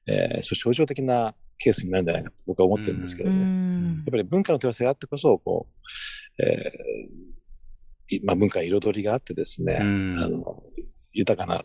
[0.08, 3.44] えー、そう象徴的なケースになるんじゃないかと僕は思ってるんですけどね。
[3.44, 6.44] やっぱり文化の多様性があってこそ、こう、
[8.12, 10.10] えー、まあ文化彩りがあってですね、あの、
[11.14, 11.62] 豊かな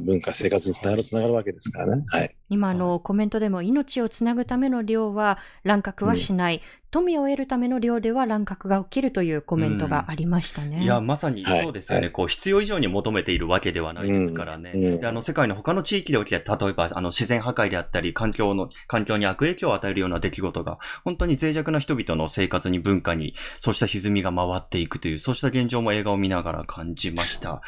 [0.00, 2.04] 文化、生活につながる、つながるわけですからね。
[2.08, 2.30] はい。
[2.50, 10.76] 今、の、コメントでも、命をつなぐための漁は乱獲はしない、うん、富を得るための漁では乱獲が起きるというコメントがありましたね。
[10.76, 14.72] うん、いや、まさにそうですよね、はい、こう、必要以上に求めているわけではないですからね。
[14.74, 27.62] うん、であの、世界の他の地域で起きた、例えば、あの、自然破壊であったり、環境の、環境に悪影響を与えるような出来事が、本当に脆弱な人々の生活に文化に、そうした歪みが回っていくという、そうした現状も映画を見ながら感じました。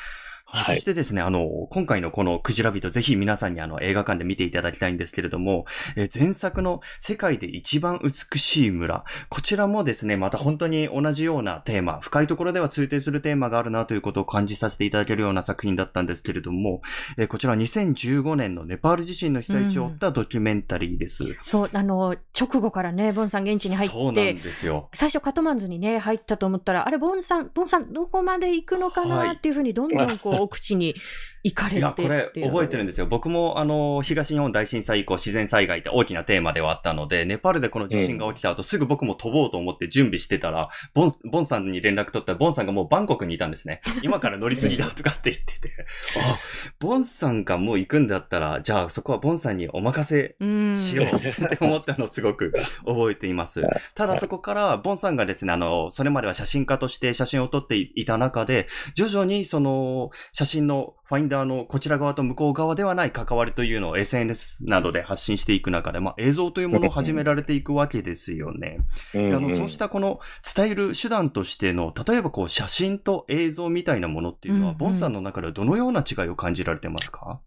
[0.60, 5.66] はい、そしてですね、あの、今回のこのクジラ人、ぜひ皆さんにあの映画館で見ていただきたいんですけれども、
[5.96, 16.82] え前作の世界で一番美しい村、こちらもですね、また本当に同じようなテーマ、深いところでは通底するテーマがあるなということを感じさせていただけるような作品だったんですけれども、
[17.16, 21.24] えこちら2015年のネパール地震の被災地を追ったドキュメンタリーです。
[21.24, 24.88] うん、そう、あの、直後からね、ボンさん現地に入って、そうなんですよ。
[24.94, 30.94] 最初カトマンズにね、入ったと思ったら、あれ、ボンさん、ボンさん、どこまで行くのかなっていうふうに、どんどんこう、奥地に
[31.42, 33.06] 行かれていや、これ、覚えてるんですよ。
[33.06, 43.80] 僕も、あの、東日本大震災以降、自然災害って大きなテーマではあったので、ネパールでこの地震が起きた後、うん、すぐ僕も飛ぼうと思って準備してたら、ボン、ボンさんに連絡取ったら、ボンさんがもうバンコクにいたんですね。
[44.02, 45.72] 今から乗り継ぎだとかって言ってて、
[46.18, 46.38] あ、
[46.80, 50.36] ボンさんがもう行くんだったら、じゃあそこはボンさんにお任せ
[50.74, 52.50] しようって思ったのをすごく
[52.84, 53.62] 覚えています。
[53.94, 68.78] ただそこから、ボンさんがですね、あの、それまでは写真家として写真を撮っていた中で、徐々にその写真のファインダーのこちら側と向こう側ではない関わりというのを SNS などで発信していく中で、まあ、映像というものを始められていくわけですよね。
[69.14, 70.20] あのそうしたこの
[70.54, 77.40] 伝える手段としての、例えばこう写真と映像みたいなものっていうのは、ボンさんの中ではどのような違いを感じられてますか？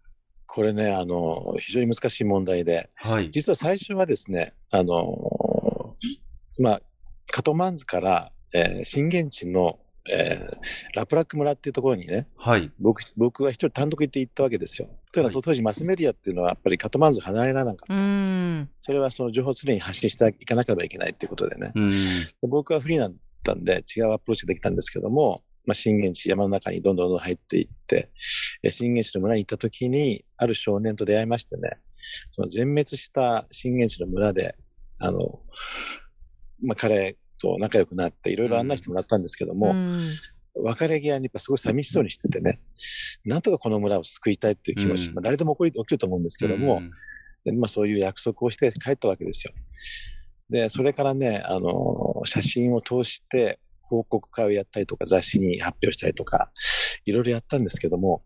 [0.46, 5.06] これね、あの、非常に難しい問題で、はい、実は最初はですね、あの、
[6.58, 6.80] まあ、
[7.30, 9.78] カトマンズから、えー、震源地の
[10.12, 14.88] えー、ラプラック村っていうところにね、はい、僕僕は一人単独行って行ったわけですよ。
[15.12, 17.94] というのは、当時マスメディアっていうのはやっぱりカトマンズ離れられなかった。
[18.80, 21.72] それはその情報を常に発信していかなければいけないっていうことでね。
[22.42, 28.08] で僕はフリーだったんで違うアプローチができたんですけども、まあ、震源地、山の中にどんどんどん入っていって、
[28.70, 31.70] 震源地の村に行った時に、ある少年と出会いましてね、
[32.30, 34.52] その全滅した震源地の村で、
[35.00, 35.18] あの、
[36.62, 40.14] まあ、彼と仲良くなって、いろいろ案内してもらったんですけども、うん、
[40.64, 42.60] 別れ際にやっぱすごい寂しそうにしててね、
[43.24, 46.82] なんとかこの村を救いたいっていう気持ち、うん、まあ、誰でも起きると思うんですけども、
[47.44, 49.52] でまあ、そういう約束をして帰ったわけですよ。
[50.50, 51.70] で、それからね、あの、
[52.24, 56.50] 写真を通して報告会をやったりとか、雑誌に発表したりとか、
[57.04, 58.22] いろいろやったんですけども、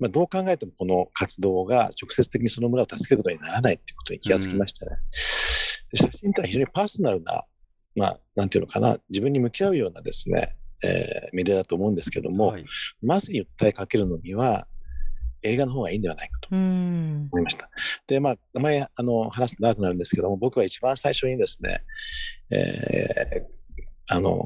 [0.00, 4.96] まあ、どう考えてもこの活動が直接的にその村を助けることにならないっていうことに気がつきましたね。
[5.92, 7.44] うん、写真ってのは非常にパーソナルな
[7.96, 10.48] まあ、なんていうのかな、自分に向き合うようなですね、
[10.84, 12.64] えー、メディアだと思うんですけども、はい、
[13.02, 14.66] まずに訴えかけるのには、
[15.44, 17.68] 映画の方がいいんではないかと思いました。
[18.06, 21.78] で、まあ、あまりあの話すと長くなるんですけども、僕は一番最初にですね、
[22.50, 24.40] えー、あの、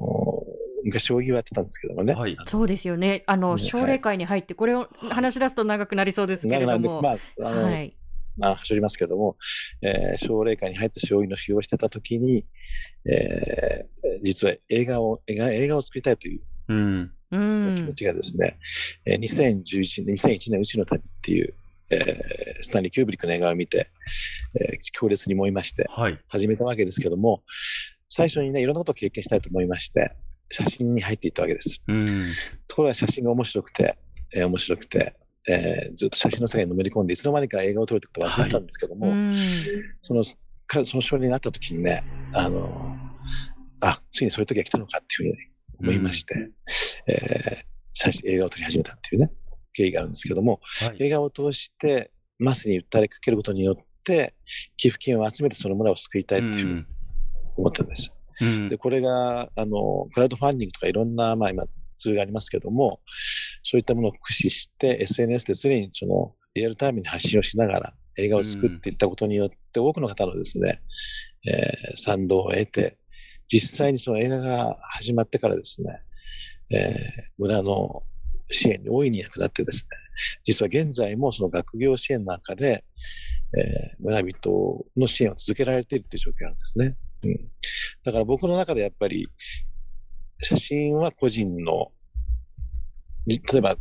[0.84, 2.14] 昔将棋をやってたんですけどもね。
[2.14, 3.22] はい、そうですよね。
[3.26, 7.00] あの、奨励会に入って、これを話し出すと長くなりそうですけれども。
[7.00, 7.97] まあ、あの、はい
[8.38, 9.36] まあ、走りますけども、
[9.82, 12.44] えー、奨励会に入って将棋の修行をしてた時に、
[13.06, 18.58] えー、実は映画を、映画映画を作りたいという、うん、気持ちがですね、
[19.06, 21.54] えー、2011年、2001年、うちの旅っていう、
[21.92, 22.02] えー、
[22.62, 23.86] スタンリー・キューブリックの映画を見て、
[24.54, 25.86] えー、強烈に思いまして、
[26.28, 27.42] 始めたわけですけども、はい、
[28.08, 30.14] 最初にね、いろんなことを経験したいと思いまして、
[30.50, 31.82] 写真に入っていったわけです。
[31.88, 32.06] うん、
[32.66, 33.94] ところが写真が面白くて、
[34.36, 35.12] えー、面白くて、
[35.48, 39.36] えー、ずっと写真の世界にのめり込んで、いつの間にか映画を撮るってことを忘れたんですけども、はい、
[40.02, 40.36] その、そ
[40.96, 42.02] の少年になった時にね、
[42.34, 42.68] あの、
[43.82, 45.32] あ、ついにそういう時が来たのかっていう
[45.78, 46.42] ふうに思いまして、うん、
[47.08, 49.32] えー、最初映画を撮り始めたっていうね、
[49.72, 54.34] 経緯があるんですけども、はい、映画を通して、マスに訴えかけることによって、
[54.76, 56.82] 寄付金を集めてその村を救いたいっていうふうに
[57.56, 58.14] 思ったんです。
[58.40, 61.64] うん、で、これが、あの、クラウドファンディングとかいろんな、まあ今、
[61.98, 63.00] ツールがありますけども、
[63.62, 70.78] そういったものを駆使して、SNS で常にそのリアルタイムに発信をしながら映画を作っていったことによって、多くの方のですね、
[71.46, 72.96] えー、賛同を得て、
[73.46, 75.90] 実際にその映画が始まってからですね、
[76.74, 76.92] えー、
[77.38, 77.88] 村の
[78.50, 79.96] 支援に大いに役立ってですね、
[80.44, 82.84] 実は現在もその学業支援なんかで、
[83.56, 86.96] えー、村人の支援を続けられているという状況があるんですね。
[87.24, 87.50] うん、
[88.04, 89.26] だから僕の中でやっぱり、
[90.38, 91.92] 写真は個人の
[93.28, 93.76] 例えば、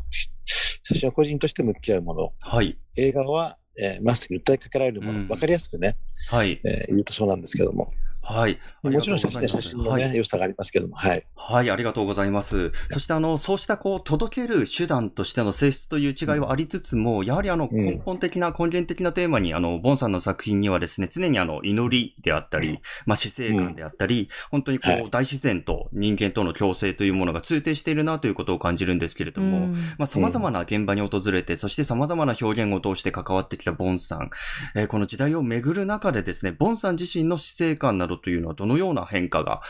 [0.84, 2.34] 写真は個人として向き合うもの。
[2.42, 2.78] はい。
[2.98, 5.20] 映画は、えー、マスクに訴えかけられるもの。
[5.20, 5.96] わ、うん、かりやすくね。
[6.30, 6.60] はい。
[6.66, 7.88] えー、言うとそうなんですけども。
[8.30, 8.60] はい。
[8.84, 11.24] もちろん写真のね、はい、良さがありますけども、はい。
[11.34, 12.74] はい、ありがとうございます。
[12.90, 34.30] そして、あの、そうした、こう、届ける手段としての性質という違いはありつつも、うん、やはり、あの、根本的な、根源的なテーマに、あの、ボンさんの作品にはですね、常にあの、祈りであったり、まあ、死生観であったり、うん、本当にこう、はい、大自然と人間との共生というものが通底しているなということを感じるんですけれども、うん、まあ、様々な現場に訪れて、そして様々な表現を通して関わってきたボンさん、
[34.76, 39.62] えー、この時代を巡る中でですね、ボンさん自身の死生観などというのはどのようなな変化が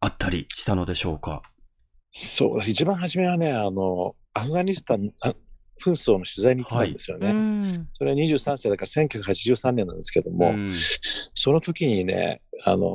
[0.00, 1.42] あったりしたのでしょうか？
[2.10, 2.70] そうです。
[2.70, 5.12] 一番初めはね、あの、アフガニスタン、
[5.84, 7.26] 紛争の取材に来たんですよね。
[7.26, 10.74] はい、それは23歳だから1983年なんですけども、うん、
[11.34, 12.88] その時にね、あの、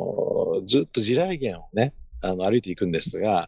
[0.65, 1.93] ずっと地雷原をね、
[2.23, 3.47] あの歩いていくんですが、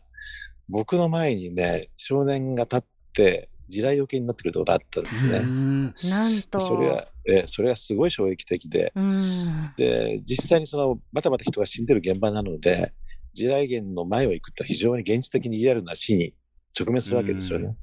[0.69, 2.83] 僕の前にね、少年が立っ
[3.13, 6.09] て、地雷よけになってくることがあったんですね。
[6.09, 6.59] なんと。
[6.59, 8.93] それは、えそれはすごい衝撃的で、
[9.75, 12.93] で、実際にその、バタバタ人が死んでる現場なので、
[13.33, 16.35] 地雷原の前を行くと非常に現実的にリアルな死に
[16.79, 17.75] 直面するわけですよね。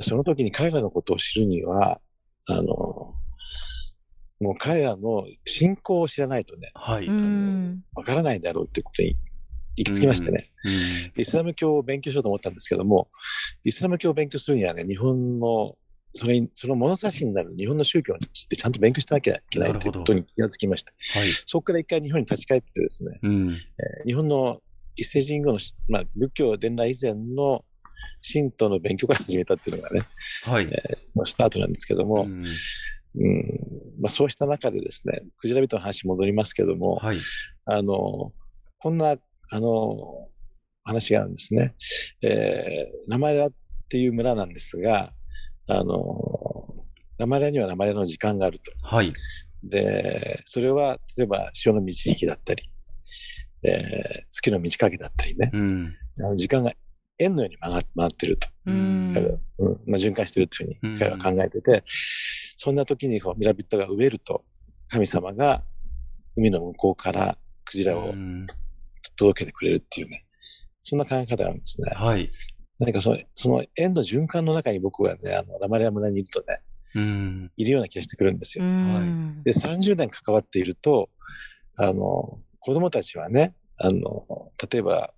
[0.00, 2.00] その時に彼らのことを知るには、
[2.48, 2.64] あの、
[4.40, 7.08] もう彼らの信仰を知らないとね、はい。
[7.94, 9.16] わからないだろうってことに
[9.76, 10.44] 行き着きましてね、
[11.16, 13.08] イスラム教を勉強しようと思ったんですけども、
[13.64, 15.74] イスラム教を勉強するにはね、日本の、
[16.12, 20.92] それその物差しになる日本の宗教についてちゃんと勉強しなきゃいけないということに気がつきました。
[21.12, 24.60] はい、そこから一回日本に立ち返ってですね、うん、えー、日本の
[24.96, 25.58] 一世神宮の、
[25.88, 27.64] まあ、仏教伝来以前の
[28.32, 30.02] 神道の勉強から始めたっていうのがね、
[30.44, 30.64] はい。
[30.64, 32.44] えー、そのスタートなんですけども、うん。
[32.44, 33.42] うん。
[34.00, 37.18] まあ、そうした中でですね、クジラ人の話戻りますけども、はい、
[37.66, 38.32] あの、
[38.78, 39.16] こんな
[39.52, 40.28] あの、
[40.84, 41.74] 話があるんですね。
[42.22, 43.50] えー、名前っ
[43.88, 45.08] ていう村なんですが、
[45.68, 46.04] あの、
[47.18, 48.72] 名前には名前の時間があると。
[48.82, 49.08] はい。
[49.62, 52.62] で、それは、例えば、潮の満ち引きだったり、
[53.64, 53.82] えー、
[54.32, 55.50] 月の満ち欠けだったりね。
[55.52, 55.94] うん、
[56.24, 56.72] あの時間が
[57.18, 58.48] 円のように回回ってると。
[58.66, 59.08] うん、
[59.58, 61.82] うんまあ、循環してるというふうに彼は考えてて、
[62.58, 64.44] そんな時にこうミラビットが飢えると、
[64.88, 65.62] 神様が
[66.36, 68.12] 海の向こうからクジラを
[69.14, 70.24] 届けてくれるっていうね、
[70.82, 71.90] そんな考え方があるんですね。
[71.94, 72.30] はい。
[72.78, 76.46] 何かその、その円の循環の中に僕はね、あの、ラマリア村にいるとね、
[76.94, 78.64] うん、いるような気がしてくるんですよ。
[78.64, 79.44] はい。
[79.44, 81.10] で、30年関わっていると、
[81.78, 82.22] あの、
[82.60, 84.00] 子供たちはね、あの、
[84.70, 85.12] 例えば、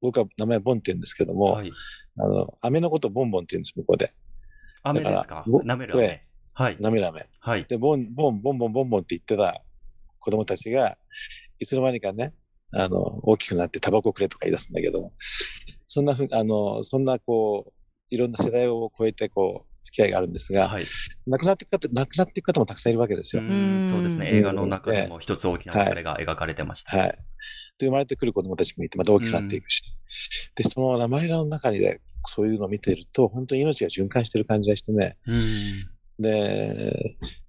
[0.00, 1.72] 僕は名前ボンって言うんですけども、はい、
[2.18, 4.08] あの、飴のことボンボンって言うんです、向こうで。
[4.82, 5.44] 飴ですか？
[5.46, 6.20] 舐める飴。
[6.54, 6.76] はい。
[6.76, 7.22] 舐める飴。
[7.40, 7.64] はい。
[7.64, 9.62] で、ボン、ボン、ボンボンボンボンって言ってた
[10.18, 10.96] 子供たちが、
[11.58, 12.34] いつの間にかね、
[12.74, 14.98] あの、大きくなってタバコくれとか言い出すんだけど、
[15.88, 17.72] そんなふう、あの、そんなこう、
[18.10, 20.86] いろんな世代を超えてこう、付き合いがあるんですが、はい、
[21.26, 23.42] 亡くなっていく方、亡くなっていく方もたくさんいるわけですよ。
[23.42, 23.46] う
[23.88, 24.28] そうですね。
[24.30, 26.96] 映画の中でも一つ大きな流れが描かれてました。
[26.96, 27.08] はい。
[27.78, 29.82] で、生まれてくる子供たちもいて、また大きくなっていくし。
[30.54, 35.16] で、その名前の中にね、そういうのを見ていると、本当に命が循環してる感じがしてね。
[36.18, 37.02] で、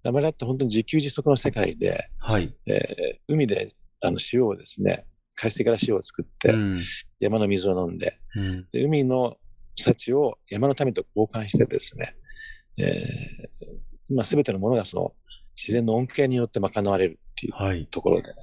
[0.04, 2.56] 名前だって本当に自給自足の世界で、はい。
[2.68, 3.68] えー、海で
[4.04, 5.04] あの塩をですね、
[5.42, 6.54] 海水から塩を作って、
[7.20, 9.34] 山の水を飲んで、うん、で海の
[9.76, 12.06] 幸を山の民と交換してですね、
[12.80, 15.10] えー、まあ、全てのものがその
[15.58, 18.34] 自然の恩恵によって賄われるっていうところで、はい、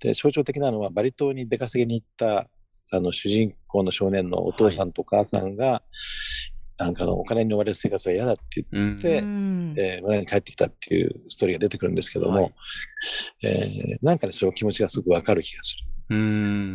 [0.00, 2.46] で、象徴的なのはバリ島に出稼ぎに行った
[2.96, 5.82] あの主人公の少年のお父さんとお母さんが、は
[6.80, 12.52] い、なんかのお金に追われる生活が嫌だって言って、うん、えー、村に帰ってきたっていうストーリーが出てくるんですけども、はい、
[13.44, 15.97] えー、なんかね、その気持ちがすごくわかる気がする。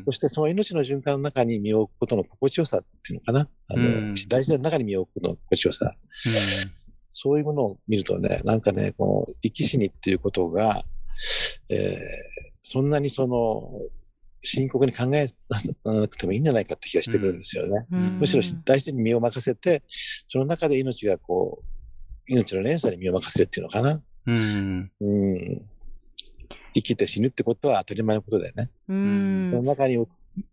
[0.06, 3.42] そしてその命の循環の中に身を置くことの心地よさっていうのかな。
[3.42, 3.46] あ
[3.78, 5.94] の、大自然の中に身を置くことの心地よさ。
[7.12, 10.82] そういうものを見るとね、なんかね、この生き死にっていうことが、
[11.70, 11.98] えー、
[12.62, 13.70] そんなにその、
[14.42, 15.28] 深刻に考え
[15.86, 17.88] なくてもいいんじゃないかって気がしてくるんですよね。
[17.92, 19.84] うん、むしろ大自然に身を任せて、
[20.28, 21.66] その中で命がこう、
[22.28, 24.04] 命の連鎖に身を任せるっていうのかな。
[24.26, 24.92] うん。
[25.00, 25.58] うん
[26.74, 28.64] 生きて死ぬってことは当たり前のことだよね。
[28.90, 29.50] うん。
[29.52, 30.06] その中に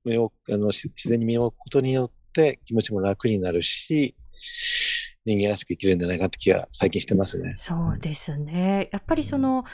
[0.04, 4.14] 身をあの自然に身を置くことによって気持ちも楽になるし、
[5.24, 7.50] 人間らしく生きるんじゃないかって気が最近してますね。
[7.50, 8.88] そうですね。
[8.92, 9.64] やっぱりその、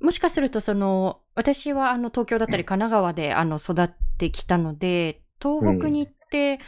[0.00, 6.58] もしかするとその、私はあの東京だったり神奈川であの育ってきたので、東北に行って、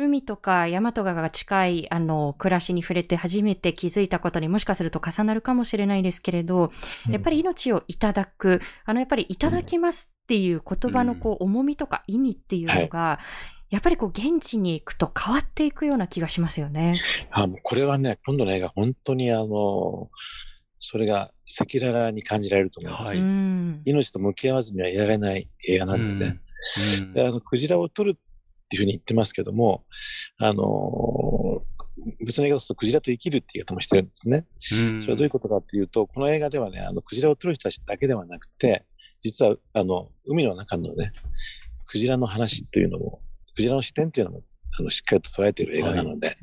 [0.00, 6.70] 海とか山とかが近い、あの、暮らしに触れて初めて気づいたことにもしかすると重なるかもしれないですけれど、
[7.10, 13.18] やっぱり命をいただく、あの、やっぱりいただきますっていう言葉のこう、重みとか意味っていうのが、
[13.70, 17.00] やっぱりこう、現地に行くと変わっていくような気がしますよね。
[17.32, 20.10] あ、もうこれはね、今度の映画、本当にあの、
[20.78, 21.22] それが
[21.60, 23.06] 赤裸々に感じられると思います。
[23.08, 23.18] はい、
[23.84, 26.40] 命と向き合わずにはいられない映画なんでね。
[27.00, 28.16] うん、であのクジラを撮る
[28.68, 29.82] っていうふうに言ってますけども、
[30.38, 34.46] あのー、別の映画ですと、クジラと生きるって言い方もしてるんですね。
[34.60, 38.84] それはどういうことかっていうと、この映画ではね、あの、クジラを撮る人たちだけではなくて、
[39.22, 41.10] 実は、あの、海の中のね、
[41.86, 43.22] クジラの話っていうのも、
[43.56, 44.42] クジラの視点っていうのも、
[44.78, 46.36] あの、しっかりと捉えている映画なので、はい、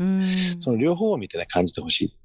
[0.59, 2.17] その両方を見てね、感じてほしい。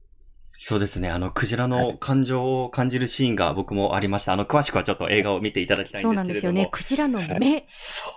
[0.62, 1.10] そうですね。
[1.10, 4.34] あの、クジラの感情を感じるシーンが僕もありました。
[4.34, 6.12] あの、詳しくはちょっと映画を見ていただきたいんですけれども。
[6.12, 6.68] そうなんですよね。
[6.70, 7.66] クジラの目、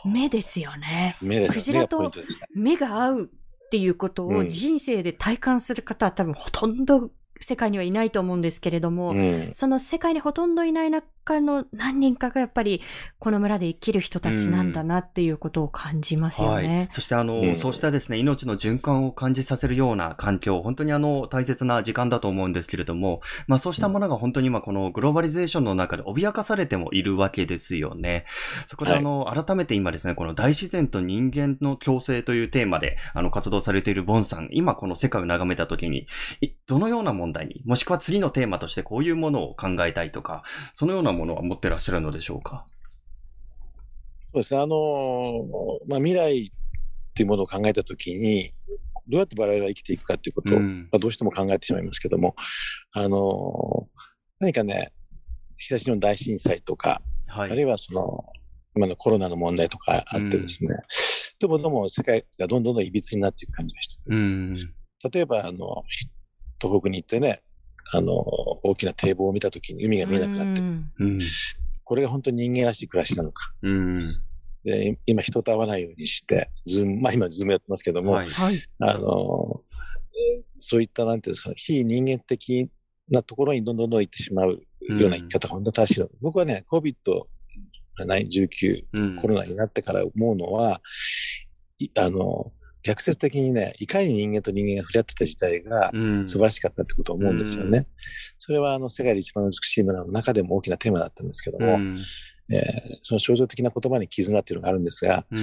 [0.05, 1.15] 目ですよね。
[1.21, 2.11] クジラと
[2.55, 7.11] 目が合うっていうことを人生で体感する方は多分ほとんど
[7.43, 12.81] 世界にはいないと思うんですけれども、うん、その世界にほとんどいない中の何人かがやっぱり
[13.19, 16.77] この村で生きる人たちなんだなっていうことを感じますよね。
[16.77, 28.25] はい、そしてあの、うん、そうしたですね、命の循環を感じさせるような環境、本当にあの大切な時間だと思うんですけれども、まあそうしたものが本当に今このグローバリゼーションの中で脅かされてもいるわけですよね。
[28.65, 36.07] そこであの、はい、改めて今ですね、この大自然と人間の共生というテーマであの活動されているボンさん、今この世界を眺めたときに、
[36.67, 40.43] どのような問題に、もしくは次のテーマとしてこういうものを考えたいとか、
[40.75, 42.67] そのようなものは持ってらっしゃるのでしょうか？
[44.25, 45.49] そうですね、あの
[45.87, 48.51] まあ、未来っていうものを考えたときに、
[49.07, 52.35] どうやって我々が生きていくかっていうことを、うん、まあ、どうしても考えてしまいますけども、
[52.93, 53.89] あの
[54.39, 54.91] 何かね、
[55.57, 58.15] 東日本大震災とか、はい、あるいはその、
[58.75, 60.77] 今のコロナの問題とかあってですね、うん、
[61.39, 64.01] どうもどうも世界がどんどんどんいびつになっていく感じがした。
[64.07, 64.73] うん、
[65.13, 65.83] 例えば、あの、
[66.63, 67.41] 東北に行ってね、
[67.93, 68.15] あの、
[68.63, 70.63] 大きな堤防を見たときに海が見えなくなって、う
[71.05, 71.19] ん、
[71.83, 73.51] これが本当に人間らしい暮らしなのか。
[73.61, 74.13] うん、
[74.63, 78.29] で今、人と会わないようにして、ズーム、まあ今、ズームやってますけども、はい、
[78.79, 79.61] あの、
[80.57, 82.69] そういった、なんていうんですか、非人間的
[83.11, 84.57] なところにどんどんどん行ってしまうよ
[84.89, 86.07] うな生き方、うん、本当正しいの。
[86.21, 90.79] 僕はね、COVID-19、うん、コロナになってから思うのは、
[91.97, 92.31] あの、
[92.83, 95.91] 逆説的にね、いかに人間と人間が触れ合ってた時代が
[96.27, 97.79] 素晴らしかったってことを思うんですよね。
[97.79, 97.85] うん、
[98.39, 101.99] それはあの世界で一番美しい村の中でも大きなテーマだったんですけども、うん、
[102.51, 102.61] えー、
[102.95, 105.39] その象徴的な言葉に絆っていうのがあるんですが、うん、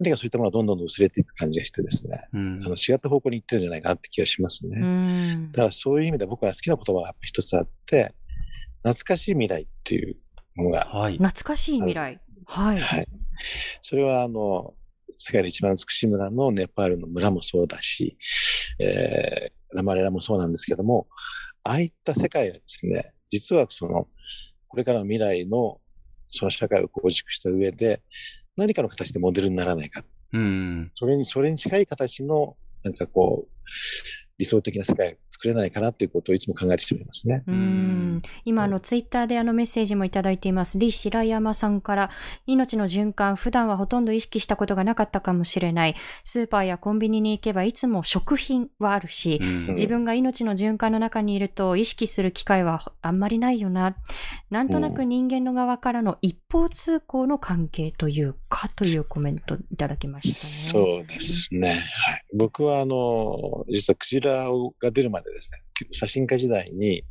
[0.00, 4.80] 何かそういったものがどんどん薄れていく感じがしてですね、うん、あの違った方向に行ってるんじゃないかなって気がしますね。
[4.80, 8.12] うん、だからそういう意味で僕は好きな言葉が一つあって、
[8.82, 10.16] 懐かしい未来っていう
[10.56, 10.80] ものが。
[10.80, 12.20] はい、懐かしい未来。
[12.46, 12.76] はい。
[12.76, 13.06] はい。
[13.80, 14.72] それはあの、
[15.16, 18.16] 世界で一番美しい村のネパールの村もそうだし、
[18.80, 21.06] えー、ラマレラもそうなんですけども、
[21.64, 24.08] ああいった世界はですね、実はその、
[24.68, 25.78] これからの未来の
[26.28, 28.00] その社会を構築した上で、
[28.56, 30.02] 何かの形でモデルにならないか。
[30.32, 30.90] うん。
[30.94, 33.48] それに、それに近い形の、なんかこう、
[34.38, 37.44] 理想的な世界が作れないかなっていうことをいつも考えてしまいますね。
[37.46, 40.72] うん今、あの、ツイッターであのメッセージもいただいています。
[40.72, 42.10] 李白山さんから、
[42.46, 45.94] 命の循環、普段はほとんど意識したことがなかったかもしれない。
[46.24, 53.96] スーパーやコンビニに行けばいつも食品はあるし、自分が命の循環の中にいると意識する機会はあんまりないよな。
[54.50, 60.84] なんとなく人間の側からの一方通行の関係というか、というコメントいただきましたね。
[60.84, 61.68] そうですね。
[61.68, 61.78] はい。
[62.34, 64.48] 僕はあの、実はクジラ
[64.80, 67.04] が出るまでですね、写真家時代に、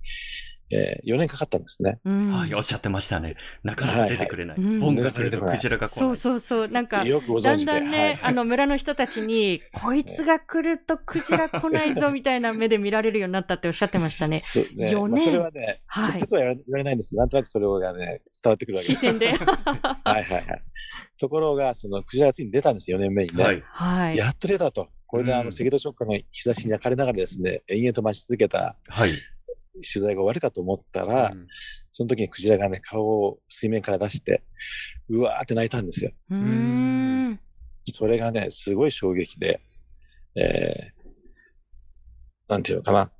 [0.72, 1.99] えー、4年かかったんですね。
[2.03, 3.36] はい、おっしゃってましたね。
[3.64, 4.57] なかなか出てくれない。
[4.57, 5.99] はいはい、ボンが出るとクジラが来ない。
[5.99, 6.68] そうそうそう。
[6.68, 14.38] なんか、だんだんね、はい、あの村の人たちに、こいつが来るとクジラ来ないぞみたいな目で見られるようになったっておっしゃってましたね。
[14.76, 18.95] ね4年、まあ、それはね、はい、直接は言われないんですけど、なんとなくそれがね、伝わってくるわけです。
[18.95, 19.34] 視線で。
[19.34, 20.45] はいはいはい。
[21.20, 23.64] ところが、そのクジラがついに出たんですよ、4年目にね。
[23.66, 24.18] はい。
[24.18, 24.89] やっと出たと。
[25.14, 29.14] これであの、赤道直下の日差しに焼かれながらですね、延々と待ち続けた、はい。
[29.76, 31.45] 取材が終わるかと思ったら、うん、
[31.91, 34.43] その時にクジラがね、顔を水面から出して、
[35.09, 36.09] うわーって泣いたんですよ。
[36.32, 37.39] うん。
[37.91, 39.59] それがね、すごい衝撃で、
[40.36, 43.11] えー、なんていうのかな。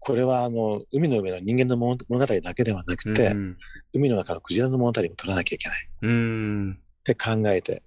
[0.00, 3.56] これはあの、海の上の人間の物語だけではなくて、うん、
[3.92, 5.78] 海の中のクジラの物語も取らなきゃいけない。
[6.02, 6.72] うん。
[6.72, 7.78] って考えて、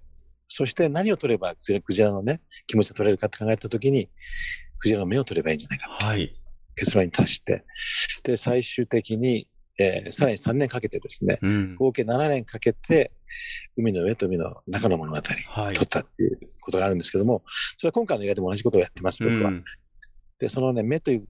[0.46, 1.54] そして何を取れば
[1.84, 2.40] クジラのね、
[2.70, 4.08] 気持ちが取れるかって考えたときに、
[4.78, 6.34] クジラの目を取ればいいんじゃないかはい。
[6.76, 7.64] 結論に達して、
[8.22, 9.46] で、最終的に、
[9.78, 13.12] えー、さらに3年かけてですね、うん、合計7年かけて、
[13.76, 17.42] 海の上と海の中の物語、はい、撮ったっていうことがあるんですけども、
[17.76, 19.50] それは今回の映画でも同じことをやってます、僕は。
[19.50, 19.64] うん、
[20.38, 21.28] で、そのね、目という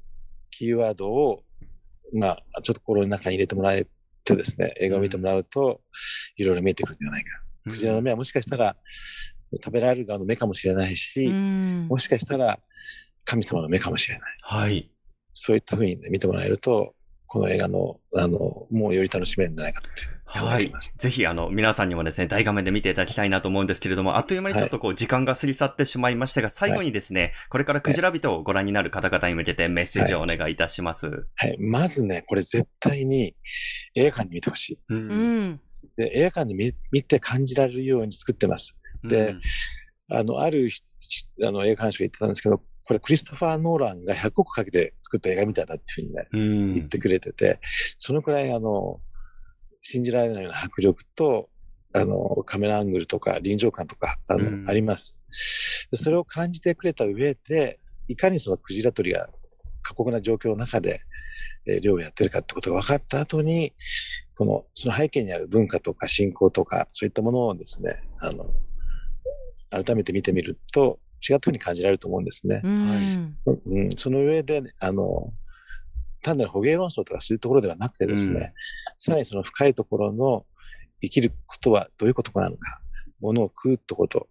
[0.50, 1.42] キーワードを、
[2.12, 3.86] まあ、ちょっと心の中に入れてもらえ
[4.24, 5.80] てですね、映画を見てもらうと、
[6.36, 7.44] いろいろ見えてくるんじゃないか。
[7.68, 8.76] クジラの目はもしかしたら、
[9.56, 12.58] 食べられる側の目かもしれないし、もしかしたら
[13.24, 14.38] 神様の目かもしれない。
[14.42, 14.90] はい。
[15.34, 16.94] そういったふうに、ね、見てもらえると、
[17.26, 18.40] この映画の、あの、
[18.72, 20.90] もうより楽しめるんじゃないかっていう考えています。
[20.90, 20.98] はい。
[20.98, 31.06] ぜひ、あの、皆さんにもですね、大画面で見ていただきたいなと思うんですけれども、あっという間にちょっとこう、時間が過ぎ去ってしまいましたが、最後にですね、はい、これからクジラ人をご覧になる方々に向けてメッセージをお願いいたします。
[31.06, 31.12] は
[31.46, 31.50] い。
[31.50, 33.36] はい、まずね、これ絶対に
[33.94, 34.80] 映画館に見てほしい。
[34.88, 35.60] うん。
[35.96, 38.76] で、映画館で見見て感じられるように作ってます。
[39.04, 39.30] で、
[40.10, 40.68] うん、あの、ある
[41.44, 47.60] あの映画監修が言ってたんですけど、これクリストファー・ノーランが100億かけて作った映画みたいだっていうふうにね、言ってくれてて、
[47.98, 48.96] そのくらいあの、
[49.80, 51.48] 信じられないような迫力と、
[51.94, 55.16] あの、カメラアングルとか臨場感とか、あの、あります。
[55.90, 57.78] でそれを感じてくれた上で、
[58.08, 59.26] いかにそのクジラ取りが
[59.82, 60.96] 過酷な状況の中で、
[61.68, 63.72] えー、漁をやってるかってことが分かった後に、
[64.36, 67.92] この、その背景にある文化とか信仰とか、そういったものをですね、
[68.22, 68.52] あの、
[69.70, 70.98] 改めて見てみると、
[71.28, 72.60] 違ったふうに感じられると思うんですね。
[72.64, 75.06] うん、うん、その上で、あの、
[76.22, 78.46] 単なる捕鯨論争とかそういうところではなくてですね、うん、
[78.98, 80.44] さらにその深いところの
[81.02, 82.60] 生きることはどういうことなのか、
[83.20, 84.28] 物を食うってこと、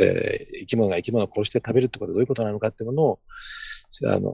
[0.00, 3.20] えー、生き物が生き物を殺して食べるってことはどういうことなのかっていうものを、
[4.06, 4.30] あの、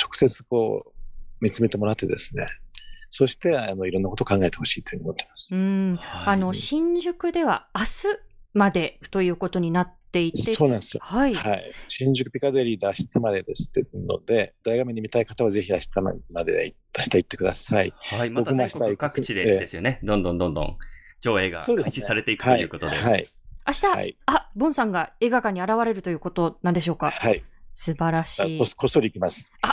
[0.00, 0.92] 直接こう、
[1.40, 2.44] 見つめてもらってですね、
[3.10, 5.54] そして、あの、いろんなことを考えてほしいというふうに思ってます。
[5.54, 5.98] うん。
[6.26, 10.54] あの、新宿では明日までということになっていて。
[10.54, 11.00] そうなんですよ。
[11.02, 11.34] はい。
[11.34, 11.72] はい。
[11.88, 17.92] 新宿ピカデリーで明日までですってので、大画面で見たい方はぜひ明日まで、明日行ってください。
[17.96, 18.30] はい。
[18.30, 20.00] また全国各地でですよね。
[20.02, 20.78] どんどんどんどん
[21.20, 22.96] 上映が開始されていくということで。
[22.96, 23.28] はい。
[23.66, 27.10] 明日、はい、あ、ボンさんが映画館に現れるということなんでしょうか？
[27.10, 27.44] はい。
[27.82, 28.58] 素晴らしい。
[28.76, 29.50] こっそり行きます。
[29.64, 29.70] こ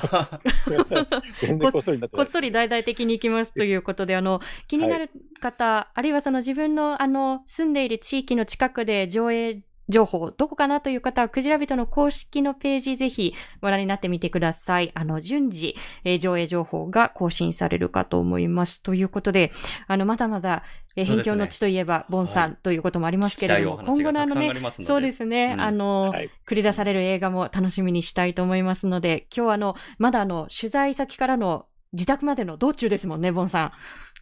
[1.77, 4.39] っそりこっそり大々的に行きますということで、あの、
[4.69, 5.09] 気になる
[5.41, 14.91] 方、はい、あるいはその自分のあの、住んでいる地域の近くで上映情報、どこかなという方は、クジラ人の公式のページ、ぜひご覧になってみてください。
[14.93, 18.81] あの、順次、えー、上映情報が更新されるかと思います。
[18.81, 19.51] ということで、
[19.87, 20.63] あの、まだまだ、
[20.95, 33.71] えー、辺境の地といえば、ボンさんということもありますけれども、はい、今後のあのね、そうですね、うん、あの、はい、繰り出される映画も楽しみにしたいと思いますので、今日はあの、まだあの、取材先からの自宅までの道中ですもんね、ボンさん。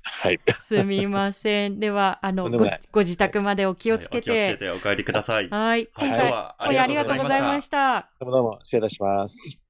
[0.05, 0.39] はい。
[0.47, 1.79] すみません。
[1.79, 4.31] では、あの、ごご自宅までお気をつけて。
[4.31, 5.49] はい、お気をつけてお帰りください。
[5.49, 5.87] はい。
[5.95, 8.09] 今回、はい、ありがとうございました。
[8.19, 9.61] どうもどうも、失礼いたします。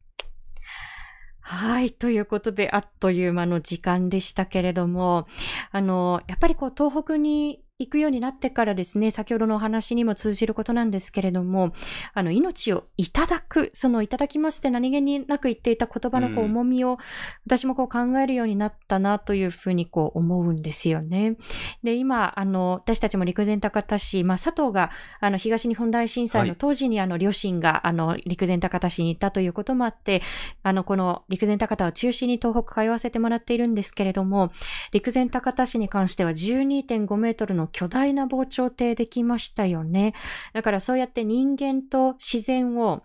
[1.39, 1.91] はい。
[1.91, 5.27] ということで、あっという間の時間でしたけれども、
[5.71, 11.73] あの、やっぱりこう、東北に行くようになってからですね、先ほどのお話にも通じることなんですけれども、
[12.13, 16.97] あの、命をいただく、そのいただきますって何気になく言っていた言葉のこう重みを、
[17.45, 21.35] 私もこう考えるようになったなというふうにこう思うんですよね。
[21.83, 30.21] で、今、あの、私たちも陸前高田市、まあ、佐藤が、あの、東日本大震災の当時にあの、両親が、あの、陸前高田市に行ったということもあって、
[30.63, 34.53] あの、この陸前高田を中心に東北通わせてもらっているんですけれども、
[34.93, 40.13] 陸前高田市に関しては12.5メートルの巨大な防潮堤できましたよね。
[40.53, 43.03] だからそうやって人間と自然を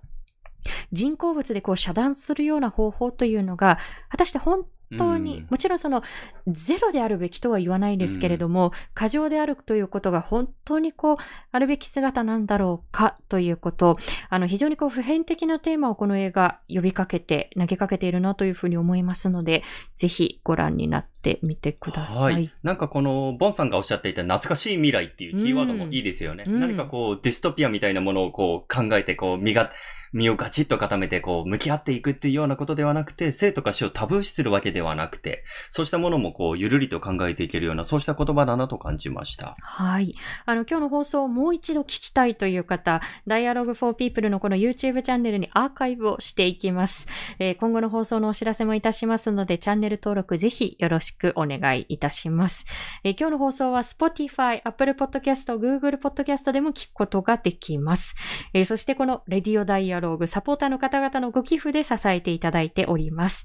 [0.93, 4.67] 人工物でこう遮断するような方法というのが、果たして本
[4.99, 6.03] 当に、うん、もちろんその
[6.47, 11.17] ゼロであるべきとは言わないですけれども、うん、過剰であるということが本当にこう、
[11.53, 13.97] あるべき姿なんだろうかということ、
[14.29, 19.63] あの非常にこう普遍的なテーマをこの映画呼びかけて、投げかけているなというふうに思いますので、
[19.97, 21.11] ぜひご覧になって
[21.43, 22.35] みてください。
[22.35, 22.51] はい。
[22.63, 26.45] なんかこの、ボンさんがおっしゃっていた懐かしい未来っていうキーワードもいいですよね。
[26.47, 29.71] うん、何かこう、ディストピアみたいなものをこう考えて、こう、身が、
[30.13, 39.55] 身をガチッと固めて、こう、向き合っていくっていうようなことではなくて、生とか死をタブー視するわけではなくて、そうしたものもこう、ゆるりと考えていけるような、そうした言葉だなと感じました。
[39.61, 40.15] はい。
[40.47, 47.07] あの、今日の放送をもう一度聞きたいという方、Dialogue for People のこの YouTube チャンネルにアーカイブをしていきます。
[47.39, 52.67] えー、今後の放送のお知らせもいたしますので、チャンネル登録ぜひよろしくしくお願いいたします。
[53.05, 58.17] えー、今日の放送は Spotify、Apple Podcast、Google Podcast でも聞くことができます。
[58.55, 63.45] えー、そしてこの Radio Dialogue サポーターの方々のご寄付で支えていただいております。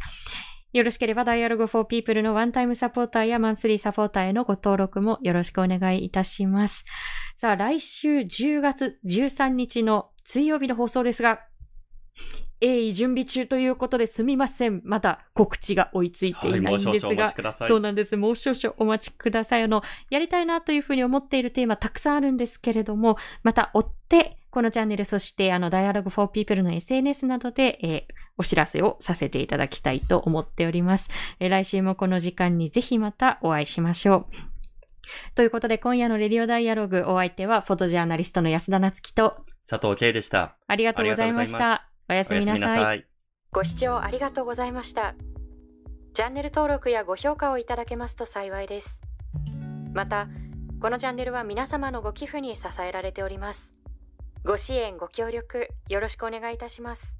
[0.73, 6.85] よろしければ Dialogue for People のワンタイムサポーターやマンスリーサポーターへのご登録もよろしくお願いいたします。
[7.37, 11.39] さあ、来週10月13日の水曜日の放送ですが、
[12.61, 14.81] 鋭意準備中ということですみません。
[14.83, 18.15] まだ告知が追いついていないんですが、はい、そうなんです。
[18.17, 19.63] もう少々お待ちください。
[19.63, 28.03] あの、やりたいなというふうに思っているテーマたくさんあるんですけれども、また追って、このチャンネル、そしてあの、Dialogue for People の SNS などで、えー、
[28.37, 31.09] お知らせをさせていただきたいと思っております。
[31.39, 34.55] えー、来週もこの時間にぜひまたお会いしましょう。
[35.35, 39.37] ということで、今夜のレディオダイアログお相手は、フォトジャーナリストの安田なつきと、
[39.67, 40.55] 佐藤慶でした。
[40.67, 41.94] ありがとうございました。
[42.07, 43.05] おやすみなさい。
[43.51, 45.15] ご視聴ありがとうございました。
[46.13, 49.01] チャンネル登録やご評価をいただけますと幸いです。
[49.93, 50.27] また、
[50.79, 53.73] このチャンネルは皆様のご寄付に支えられております。
[54.43, 57.17] ご支援、ご協力、よろしくお願いいたします。